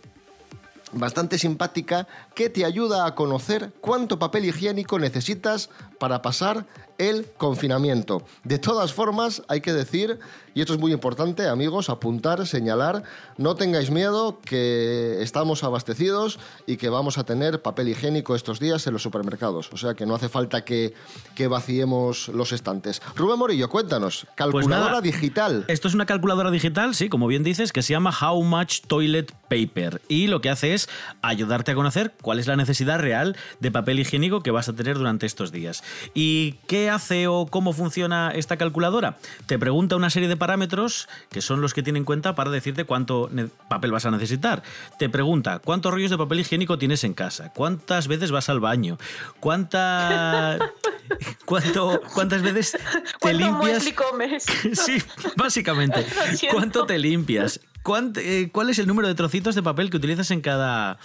bastante 0.91 1.37
simpática 1.37 2.07
que 2.33 2.49
te 2.49 2.65
ayuda 2.65 3.05
a 3.05 3.15
conocer 3.15 3.71
cuánto 3.81 4.17
papel 4.17 4.45
higiénico 4.45 4.99
necesitas 4.99 5.69
para 5.99 6.21
pasar 6.21 6.65
el 6.97 7.27
confinamiento. 7.37 8.23
De 8.43 8.59
todas 8.59 8.93
formas, 8.93 9.43
hay 9.47 9.61
que 9.61 9.73
decir, 9.73 10.19
y 10.53 10.61
esto 10.61 10.73
es 10.73 10.79
muy 10.79 10.91
importante, 10.91 11.47
amigos, 11.47 11.89
apuntar, 11.89 12.45
señalar, 12.47 13.03
no 13.37 13.55
tengáis 13.55 13.91
miedo 13.91 14.39
que 14.43 15.21
estamos 15.21 15.63
abastecidos 15.63 16.39
y 16.65 16.77
que 16.77 16.89
vamos 16.89 17.17
a 17.17 17.23
tener 17.23 17.61
papel 17.61 17.89
higiénico 17.89 18.35
estos 18.35 18.59
días 18.59 18.85
en 18.87 18.93
los 18.93 19.03
supermercados. 19.03 19.69
O 19.71 19.77
sea 19.77 19.93
que 19.93 20.05
no 20.05 20.15
hace 20.15 20.29
falta 20.29 20.63
que, 20.63 20.93
que 21.35 21.47
vaciemos 21.47 22.29
los 22.29 22.51
estantes. 22.51 23.01
Rubén 23.15 23.39
Morillo, 23.39 23.69
cuéntanos, 23.69 24.25
Pues 24.25 24.35
calculadora 24.35 24.89
nada, 24.89 25.01
digital. 25.01 25.65
Esto 25.67 25.87
es 25.87 25.93
una 25.93 26.05
calculadora 26.05 26.51
digital, 26.51 26.95
sí, 26.95 27.09
como 27.09 27.27
bien 27.27 27.43
dices, 27.43 27.71
que 27.71 27.81
se 27.81 27.93
llama 27.93 28.13
How 28.19 28.43
Much 28.43 28.81
Toilet 28.87 29.33
Paper. 29.49 30.01
Y 30.07 30.27
lo 30.27 30.41
que 30.41 30.49
hace 30.49 30.73
es 30.73 30.89
ayudarte 31.21 31.71
a 31.71 31.75
conocer 31.75 32.13
cuál 32.21 32.39
es 32.39 32.47
la 32.47 32.55
necesidad 32.55 32.99
real 32.99 33.35
de 33.59 33.71
papel 33.71 33.99
higiénico 33.99 34.41
que 34.41 34.51
vas 34.51 34.69
a 34.69 34.73
tener 34.73 34.97
durante 34.97 35.25
estos 35.25 35.51
días. 35.51 35.83
¿Y 36.13 36.53
qué 36.67 36.89
hace 36.89 37.27
o 37.27 37.47
cómo 37.47 37.73
funciona 37.73 38.31
esta 38.31 38.57
calculadora? 38.57 39.17
Te 39.45 39.59
pregunta 39.59 39.95
una 39.95 40.09
serie 40.09 40.29
de 40.29 40.37
parámetros 40.39 41.07
que 41.29 41.41
son 41.41 41.61
los 41.61 41.73
que 41.75 41.83
tiene 41.83 41.99
en 41.99 42.05
cuenta 42.05 42.33
para 42.33 42.49
decirte 42.49 42.85
cuánto 42.85 43.29
papel 43.69 43.91
vas 43.91 44.05
a 44.05 44.11
necesitar. 44.11 44.63
Te 44.97 45.09
pregunta 45.09 45.59
cuántos 45.59 45.91
rollos 45.93 46.09
de 46.09 46.17
papel 46.17 46.39
higiénico 46.39 46.77
tienes 46.79 47.03
en 47.03 47.13
casa, 47.13 47.51
cuántas 47.53 48.07
veces 48.07 48.31
vas 48.31 48.49
al 48.49 48.59
baño, 48.59 48.97
cuánta... 49.39 50.57
¿Cuánto, 51.45 52.01
¿Cuántas 52.13 52.43
veces 52.43 52.71
te 52.73 52.79
¿Cuánto 53.19 53.39
limpias? 53.39 53.89
comes? 53.93 54.45
Sí, 54.73 55.01
básicamente. 55.35 56.05
¿Cuánto 56.51 56.85
te 56.85 56.99
limpias? 56.99 57.59
¿Cuánt- 57.83 58.17
eh, 58.19 58.49
¿Cuál 58.51 58.69
es 58.69 58.77
el 58.77 58.85
número 58.87 59.07
de 59.07 59.15
trocitos 59.15 59.55
de 59.55 59.63
papel 59.63 59.89
que 59.89 59.97
utilizas 59.97 60.29
en 60.29 60.41
cada, 60.41 60.99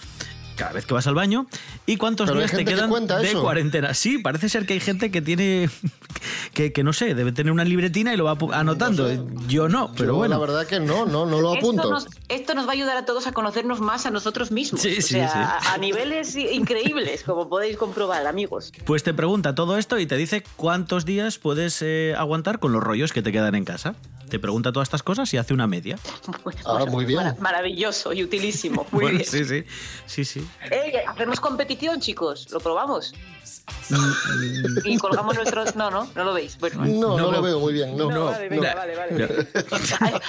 cada 0.55 0.71
vez 0.73 0.85
que 0.85 0.93
vas 0.93 1.05
al 1.07 1.15
baño 1.15 1.47
y 1.85 1.97
cuántos 1.97 2.27
Pero 2.27 2.39
días 2.39 2.51
te 2.51 2.57
que 2.57 2.65
quedan 2.65 2.89
de 3.07 3.27
eso. 3.29 3.41
cuarentena. 3.41 3.93
Sí, 3.93 4.17
parece 4.17 4.49
ser 4.49 4.65
que 4.65 4.73
hay 4.73 4.79
gente 4.79 5.11
que 5.11 5.21
tiene, 5.21 5.69
que, 6.53 6.71
que 6.73 6.83
no 6.83 6.93
sé, 6.93 7.13
debe 7.15 7.31
tener 7.31 7.51
una 7.51 7.63
libretina 7.63 8.13
y 8.13 8.17
lo 8.17 8.23
va 8.25 8.37
anotando. 8.57 9.09
Yo 9.47 9.69
no, 9.69 9.91
pero 9.93 10.13
Yo, 10.13 10.15
bueno. 10.15 10.35
La 10.35 10.39
verdad 10.45 10.65
que 10.67 10.79
no, 10.79 11.05
no, 11.05 11.25
no 11.25 11.41
lo 11.41 11.53
Esto 11.53 11.67
apunto. 11.67 11.89
nos, 11.89 12.07
esto 12.29 12.53
nos 12.55 12.65
va 12.65 12.69
a 12.69 12.73
ayudar 12.73 12.97
a 12.97 13.05
todos 13.05 13.27
a 13.27 13.31
conocernos 13.31 13.81
más 13.81 14.05
a 14.05 14.11
nosotros 14.11 14.51
mismos. 14.51 14.81
Sí, 14.81 14.89
o 14.91 14.95
sí, 14.95 15.01
sea, 15.01 15.27
sí. 15.61 15.69
A, 15.69 15.73
a 15.73 15.77
niveles 15.77 16.35
increíbles, 16.35 17.23
como 17.23 17.49
podéis 17.49 17.77
comprobar, 17.77 18.25
amigos. 18.27 18.71
Pues 18.85 19.03
te 19.03 19.13
pregunta 19.13 19.55
todo 19.55 19.77
esto 19.77 19.99
y 19.99 20.05
te 20.05 20.15
dice 20.17 20.43
cuántos 20.55 21.05
días 21.05 21.37
puedes 21.37 21.81
eh, 21.81 22.13
aguantar 22.17 22.59
con 22.59 22.71
los 22.71 22.83
rollos 22.83 23.11
que 23.13 23.21
te 23.21 23.31
quedan 23.31 23.55
en 23.55 23.65
casa. 23.65 23.95
Te 24.35 24.39
pregunta 24.39 24.73
todas 24.73 24.87
estas 24.87 25.01
cosas 25.01 25.33
y 25.33 25.37
hace 25.37 25.53
una 25.53 25.65
media. 25.65 25.97
Ah, 26.65 26.85
muy 26.89 27.05
bien. 27.05 27.17
Mara- 27.19 27.35
maravilloso 27.39 28.11
y 28.11 28.21
utilísimo. 28.21 28.85
Muy 28.91 29.03
Bueno, 29.03 29.17
bien. 29.19 29.29
sí, 29.29 29.45
sí, 29.45 29.63
sí, 30.05 30.25
sí. 30.25 30.47
Ey, 30.69 30.91
hacemos 31.07 31.39
competición, 31.39 32.01
chicos. 32.01 32.51
¿Lo 32.51 32.59
probamos? 32.59 33.13
y 34.83 34.97
colgamos 34.97 35.35
nuestros. 35.35 35.75
No, 35.75 35.89
no, 35.91 36.07
no 36.15 36.23
lo 36.23 36.33
veis. 36.33 36.57
Bueno, 36.59 36.85
No, 36.85 37.17
no, 37.17 37.17
No 37.17 37.31
lo 37.31 37.41
veo. 37.41 37.59
muy 37.59 37.73
bien. 37.73 37.95
No, 37.95 38.09
No, 38.09 38.25
vale, 38.25 38.49
venga, 38.49 38.71
no. 38.73 38.77
vale, 38.79 38.95
vale. 38.95 39.47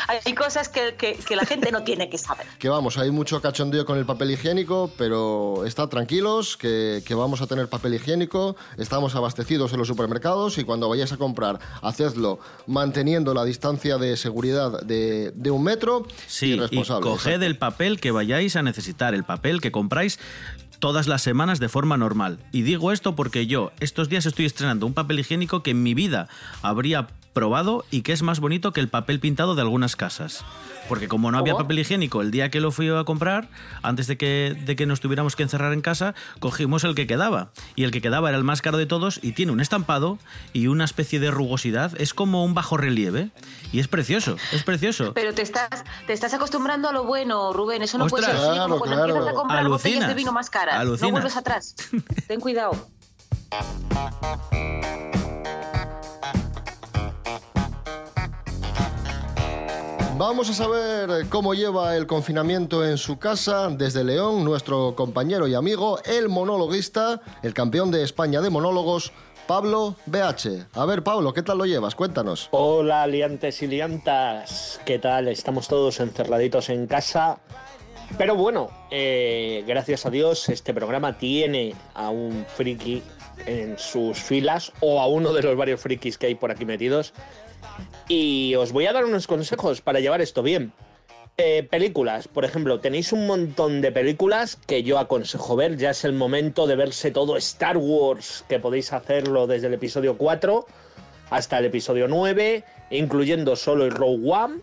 hay, 0.08 0.18
hay 0.24 0.34
cosas 0.34 0.68
que, 0.68 0.94
que- 0.96 1.14
que 1.14 1.36
la 1.36 1.44
gente 1.46 1.70
no 1.72 1.82
tiene 1.82 2.08
que 2.10 2.18
saber. 2.18 2.46
Que 2.58 2.68
vamos, 2.68 2.98
hay 2.98 3.10
mucho 3.10 3.40
cachondeo 3.40 3.84
con 3.86 3.98
el 3.98 4.06
papel 4.06 4.30
higiénico, 4.32 4.90
pero 4.96 5.64
estad 5.64 5.88
tranquilos, 5.88 6.56
que, 6.56 7.02
que 7.06 7.14
vamos 7.14 7.40
a 7.40 7.46
tener 7.46 7.68
papel 7.68 7.94
higiénico, 7.94 8.56
estamos 8.76 9.14
abastecidos 9.14 9.72
en 9.72 9.78
los 9.78 9.88
supermercados 9.88 10.58
y 10.58 10.64
cuando 10.64 10.88
vayáis 10.88 11.12
a 11.12 11.16
comprar, 11.16 11.58
hacedlo 11.82 12.38
manteniendo 12.66 13.34
la 13.34 13.44
distancia 13.44 13.98
de 13.98 14.16
seguridad 14.16 14.82
de, 14.82 15.32
de 15.34 15.50
un 15.50 15.62
metro 15.62 16.06
Sí, 16.26 16.46
y 16.46 16.52
y 16.54 16.58
responsable. 16.58 17.08
coged 17.10 17.42
el 17.42 17.56
papel 17.58 18.00
que 18.00 18.10
vayáis 18.10 18.56
a 18.56 18.62
necesitar, 18.62 19.14
el 19.14 19.24
papel 19.24 19.60
que 19.60 19.72
compráis 19.72 20.18
todas 20.78 21.06
las 21.06 21.22
semanas 21.22 21.60
de 21.60 21.68
forma 21.68 21.96
normal. 21.96 22.38
Y 22.52 22.62
digo 22.62 22.92
esto 22.92 23.14
porque 23.16 23.46
yo 23.46 23.72
estos 23.80 24.08
días 24.08 24.26
estoy 24.26 24.44
estrenando 24.44 24.86
un 24.86 24.94
papel 24.94 25.20
higiénico 25.20 25.62
que 25.62 25.70
en 25.72 25.82
mi 25.82 25.94
vida 25.94 26.28
habría 26.62 27.08
probado 27.36 27.84
y 27.90 28.00
que 28.00 28.12
es 28.14 28.22
más 28.22 28.40
bonito 28.40 28.72
que 28.72 28.80
el 28.80 28.88
papel 28.88 29.20
pintado 29.20 29.54
de 29.54 29.60
algunas 29.60 29.94
casas. 29.94 30.42
Porque 30.88 31.06
como 31.06 31.30
no 31.30 31.36
había 31.36 31.52
¿Cómo? 31.52 31.64
papel 31.64 31.80
higiénico 31.80 32.22
el 32.22 32.30
día 32.30 32.48
que 32.50 32.60
lo 32.60 32.70
fui 32.70 32.88
a 32.88 33.04
comprar, 33.04 33.50
antes 33.82 34.06
de 34.06 34.16
que, 34.16 34.56
de 34.64 34.74
que 34.74 34.86
nos 34.86 35.00
tuviéramos 35.00 35.36
que 35.36 35.42
encerrar 35.42 35.74
en 35.74 35.82
casa, 35.82 36.14
cogimos 36.38 36.84
el 36.84 36.94
que 36.94 37.06
quedaba. 37.06 37.50
Y 37.74 37.84
el 37.84 37.90
que 37.90 38.00
quedaba 38.00 38.30
era 38.30 38.38
el 38.38 38.44
más 38.44 38.62
caro 38.62 38.78
de 38.78 38.86
todos 38.86 39.20
y 39.22 39.32
tiene 39.32 39.52
un 39.52 39.60
estampado 39.60 40.18
y 40.54 40.68
una 40.68 40.86
especie 40.86 41.20
de 41.20 41.30
rugosidad. 41.30 41.92
Es 42.00 42.14
como 42.14 42.42
un 42.42 42.54
bajo 42.54 42.78
relieve. 42.78 43.32
Y 43.70 43.80
es 43.80 43.88
precioso, 43.88 44.36
es 44.52 44.62
precioso. 44.62 45.12
Pero 45.12 45.34
te 45.34 45.42
estás, 45.42 45.84
te 46.06 46.14
estás 46.14 46.32
acostumbrando 46.32 46.88
a 46.88 46.92
lo 46.92 47.04
bueno, 47.04 47.52
Rubén. 47.52 47.82
Eso 47.82 47.98
no 47.98 48.06
puede 48.06 48.24
Ostras. 48.24 48.40
ser 48.40 48.50
así. 48.50 48.58
Claro, 48.58 48.78
cuando 48.78 48.96
claro. 48.96 49.10
empiezas 49.10 49.32
a 49.32 49.34
comprar 49.34 49.68
botellas 49.68 49.82
de 49.82 49.88
Alucinas, 49.96 50.16
vino 50.16 50.32
más 50.32 50.48
caras. 50.48 50.76
alucinas. 50.76 51.02
No 51.02 51.10
vuelves 51.12 51.36
atrás. 51.36 51.74
Ten 52.28 52.40
cuidado. 52.40 52.88
Vamos 60.18 60.48
a 60.48 60.54
saber 60.54 61.26
cómo 61.28 61.52
lleva 61.52 61.94
el 61.94 62.06
confinamiento 62.06 62.86
en 62.86 62.96
su 62.96 63.18
casa 63.18 63.68
desde 63.68 64.02
León, 64.02 64.46
nuestro 64.46 64.94
compañero 64.96 65.46
y 65.46 65.54
amigo, 65.54 65.98
el 66.06 66.30
monologuista, 66.30 67.20
el 67.42 67.52
campeón 67.52 67.90
de 67.90 68.02
España 68.02 68.40
de 68.40 68.48
monólogos, 68.48 69.12
Pablo 69.46 69.94
BH. 70.06 70.68
A 70.72 70.86
ver, 70.86 71.02
Pablo, 71.02 71.34
¿qué 71.34 71.42
tal 71.42 71.58
lo 71.58 71.66
llevas? 71.66 71.94
Cuéntanos. 71.94 72.48
Hola, 72.52 73.06
liantes 73.06 73.60
y 73.60 73.66
liantas. 73.66 74.80
¿Qué 74.86 74.98
tal? 74.98 75.28
Estamos 75.28 75.68
todos 75.68 76.00
encerraditos 76.00 76.70
en 76.70 76.86
casa. 76.86 77.38
Pero 78.16 78.36
bueno, 78.36 78.70
eh, 78.90 79.64
gracias 79.66 80.06
a 80.06 80.10
Dios, 80.10 80.48
este 80.48 80.72
programa 80.72 81.18
tiene 81.18 81.74
a 81.92 82.08
un 82.08 82.46
friki 82.48 83.02
en 83.44 83.78
sus 83.78 84.18
filas 84.18 84.72
o 84.80 84.98
a 84.98 85.08
uno 85.08 85.34
de 85.34 85.42
los 85.42 85.56
varios 85.58 85.78
frikis 85.78 86.16
que 86.16 86.28
hay 86.28 86.36
por 86.36 86.50
aquí 86.50 86.64
metidos. 86.64 87.12
Y 88.08 88.54
os 88.54 88.72
voy 88.72 88.86
a 88.86 88.92
dar 88.92 89.04
unos 89.04 89.26
consejos 89.26 89.80
para 89.80 90.00
llevar 90.00 90.20
esto 90.20 90.42
bien. 90.42 90.72
Eh, 91.38 91.66
películas, 91.70 92.28
por 92.28 92.46
ejemplo, 92.46 92.80
tenéis 92.80 93.12
un 93.12 93.26
montón 93.26 93.82
de 93.82 93.92
películas 93.92 94.56
que 94.66 94.82
yo 94.82 94.98
aconsejo 94.98 95.54
ver. 95.54 95.76
Ya 95.76 95.90
es 95.90 96.04
el 96.04 96.14
momento 96.14 96.66
de 96.66 96.76
verse 96.76 97.10
todo 97.10 97.36
Star 97.36 97.76
Wars, 97.76 98.44
que 98.48 98.58
podéis 98.58 98.92
hacerlo 98.92 99.46
desde 99.46 99.66
el 99.66 99.74
episodio 99.74 100.16
4 100.16 100.64
hasta 101.28 101.58
el 101.58 101.66
episodio 101.66 102.08
9, 102.08 102.64
incluyendo 102.90 103.54
solo 103.56 103.84
el 103.84 103.90
Rogue 103.90 104.30
One. 104.30 104.60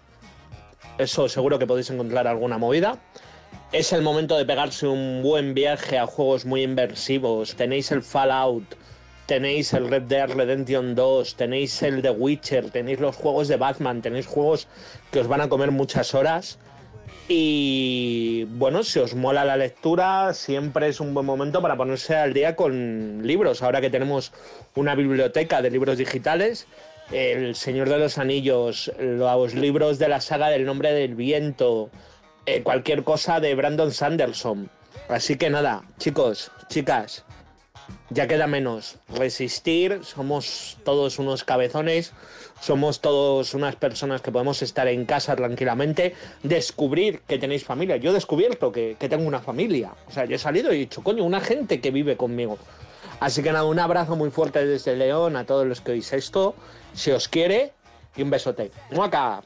Eso 0.97 1.29
seguro 1.29 1.60
que 1.60 1.67
podéis 1.67 1.91
encontrar 1.91 2.27
alguna 2.27 2.58
movida. 2.58 2.97
Es 3.71 3.93
el 3.93 4.01
momento 4.01 4.38
de 4.38 4.45
pegarse 4.45 4.88
un 4.88 5.21
buen 5.21 5.53
viaje 5.53 5.97
a 5.97 6.08
juegos 6.08 6.45
muy 6.45 6.63
inversivos. 6.63 7.56
Tenéis 7.56 7.91
el 7.91 8.01
Fallout, 8.01 8.63
tenéis 9.34 9.74
el 9.74 9.89
Red 9.89 10.04
Dead 10.04 10.30
Redemption 10.30 10.93
2, 10.93 11.36
tenéis 11.36 11.82
el 11.82 12.04
The 12.04 12.12
Witcher, 12.12 12.69
tenéis 12.69 13.00
los 13.00 13.15
juegos 13.15 13.48
de 13.48 13.58
Batman, 13.58 14.00
tenéis 14.00 14.28
juegos 14.28 14.67
que 15.12 15.22
os 15.22 15.28
van 15.28 15.41
a 15.41 15.50
comer 15.50 15.72
muchas 15.72 16.13
horas. 16.13 16.60
Y 17.28 18.43
bueno, 18.50 18.84
si 18.84 19.00
os 19.00 19.15
mola 19.15 19.43
la 19.43 19.58
lectura, 19.58 20.36
siempre 20.36 20.88
es 20.88 21.00
un 21.00 21.15
buen 21.15 21.26
momento 21.26 21.63
para 21.63 21.76
ponerse 21.76 22.15
al 22.15 22.32
día 22.32 22.56
con 22.56 23.26
libros. 23.26 23.63
Ahora 23.63 23.82
que 23.82 23.89
tenemos 23.89 24.32
una 24.76 24.93
biblioteca 24.93 25.63
de 25.63 25.72
libros 25.72 25.98
digitales, 25.98 26.67
El 27.12 27.56
Señor 27.56 27.89
de 27.89 27.98
los 27.98 28.19
Anillos, 28.19 28.91
los 29.00 29.56
libros 29.56 29.98
de 29.98 30.10
la 30.10 30.22
saga 30.22 30.50
del 30.50 30.63
Nombre 30.63 30.93
del 30.93 31.15
Viento, 31.15 31.89
eh, 32.46 32.62
cualquier 32.62 33.04
cosa 33.04 33.39
de 33.39 33.56
Brandon 33.56 33.91
Sanderson. 33.91 34.69
Así 35.10 35.38
que 35.38 35.50
nada, 35.50 35.82
chicos, 35.98 36.52
chicas, 36.67 37.26
ya 38.13 38.28
queda 38.28 38.47
menos. 38.47 38.97
Resistir, 39.10 39.99
somos 40.04 40.78
todos 40.84 41.19
unos 41.19 41.43
cabezones, 41.43 42.13
somos 42.62 43.02
todos 43.02 43.54
unas 43.54 43.76
personas 43.76 44.21
que 44.21 44.32
podemos 44.32 44.62
estar 44.62 44.88
en 44.88 45.06
casa 45.06 45.36
tranquilamente, 45.36 46.15
descubrir 46.43 47.21
que 47.28 47.38
tenéis 47.38 47.63
familia. 47.63 47.97
Yo 47.97 48.12
he 48.12 48.13
descubierto 48.13 48.71
que, 48.71 48.95
tengo 48.99 49.28
una 49.28 49.39
familia. 49.39 49.93
O 50.08 50.12
sea, 50.12 50.26
yo 50.26 50.36
he 50.36 50.39
salido 50.39 50.71
y 50.71 50.78
he 50.78 50.80
dicho, 50.80 51.04
coño, 51.04 51.23
una 51.23 51.41
gente 51.41 51.82
que 51.82 51.91
vive 51.91 52.17
conmigo. 52.17 52.58
Así 53.19 53.41
que 53.41 53.52
nada, 53.52 53.65
un 53.65 53.80
abrazo 53.80 54.15
muy 54.15 54.32
fuerte 54.32 54.65
desde 54.65 54.95
León 54.95 55.36
a 55.36 55.45
todos 55.45 55.65
los 55.65 55.82
que 55.82 55.93
oís 55.93 56.13
esto. 56.13 56.56
Si 56.93 57.12
os 57.12 57.28
quiere, 57.28 57.73
y 58.15 58.21
un 58.21 58.30
besote. 58.30 58.71
¡Muaca! 58.91 59.41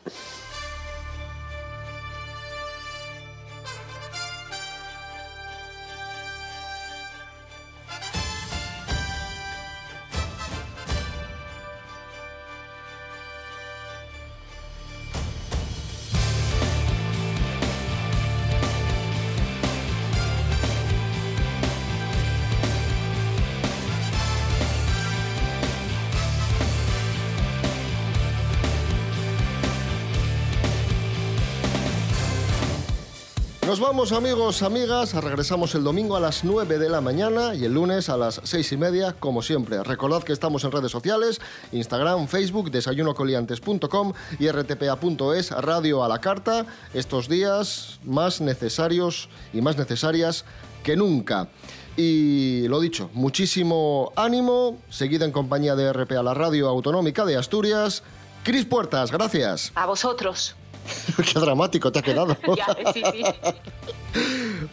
Vamos 33.80 34.12
amigos, 34.12 34.64
amigas, 34.64 35.14
regresamos 35.14 35.76
el 35.76 35.84
domingo 35.84 36.16
a 36.16 36.20
las 36.20 36.44
9 36.44 36.80
de 36.80 36.90
la 36.90 37.00
mañana 37.00 37.54
y 37.54 37.66
el 37.66 37.74
lunes 37.74 38.10
a 38.10 38.18
las 38.18 38.42
6 38.44 38.72
y 38.72 38.78
media, 38.78 39.14
como 39.14 39.42
siempre. 39.42 39.84
Recordad 39.84 40.24
que 40.24 40.34
estamos 40.34 40.64
en 40.64 40.72
redes 40.72 40.92
sociales, 40.92 41.40
Instagram, 41.72 42.28
Facebook, 42.28 42.72
desayunocoliantes.com 42.72 44.14
y 44.40 44.50
rtpa.es, 44.50 45.52
radio 45.52 46.04
a 46.04 46.08
la 46.08 46.20
carta, 46.20 46.66
estos 46.94 47.30
días 47.30 48.00
más 48.04 48.42
necesarios 48.42 49.30
y 49.54 49.62
más 49.62 49.78
necesarias 49.78 50.46
que 50.84 50.96
nunca. 50.96 51.50
Y 51.96 52.68
lo 52.70 52.80
dicho, 52.80 53.10
muchísimo 53.14 54.12
ánimo, 54.16 54.78
seguid 54.90 55.22
en 55.22 55.32
compañía 55.32 55.76
de 55.76 55.94
RPA, 55.94 56.24
la 56.24 56.34
radio 56.34 56.68
autonómica 56.68 57.26
de 57.26 57.38
Asturias. 57.38 58.04
Cris 58.44 58.66
Puertas, 58.66 59.12
gracias. 59.12 59.72
A 59.76 59.86
vosotros. 59.86 60.56
Qué 61.34 61.40
dramático 61.40 61.92
te 61.92 62.00
ha 62.00 62.02
quedado. 62.02 62.38
Ya, 62.58 62.68
sí, 62.94 63.02
sí. 63.12 63.24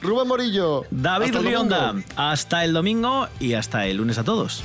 Rubén 0.01 0.29
Morillo. 0.29 0.85
David 0.91 1.27
hasta 1.37 1.41
Rionda, 1.41 1.87
domingo. 1.89 2.09
hasta 2.17 2.65
el 2.65 2.73
domingo 2.73 3.29
y 3.41 3.55
hasta 3.55 3.87
el 3.87 3.97
lunes 3.99 4.19
a 4.19 4.25
todos. 4.25 4.63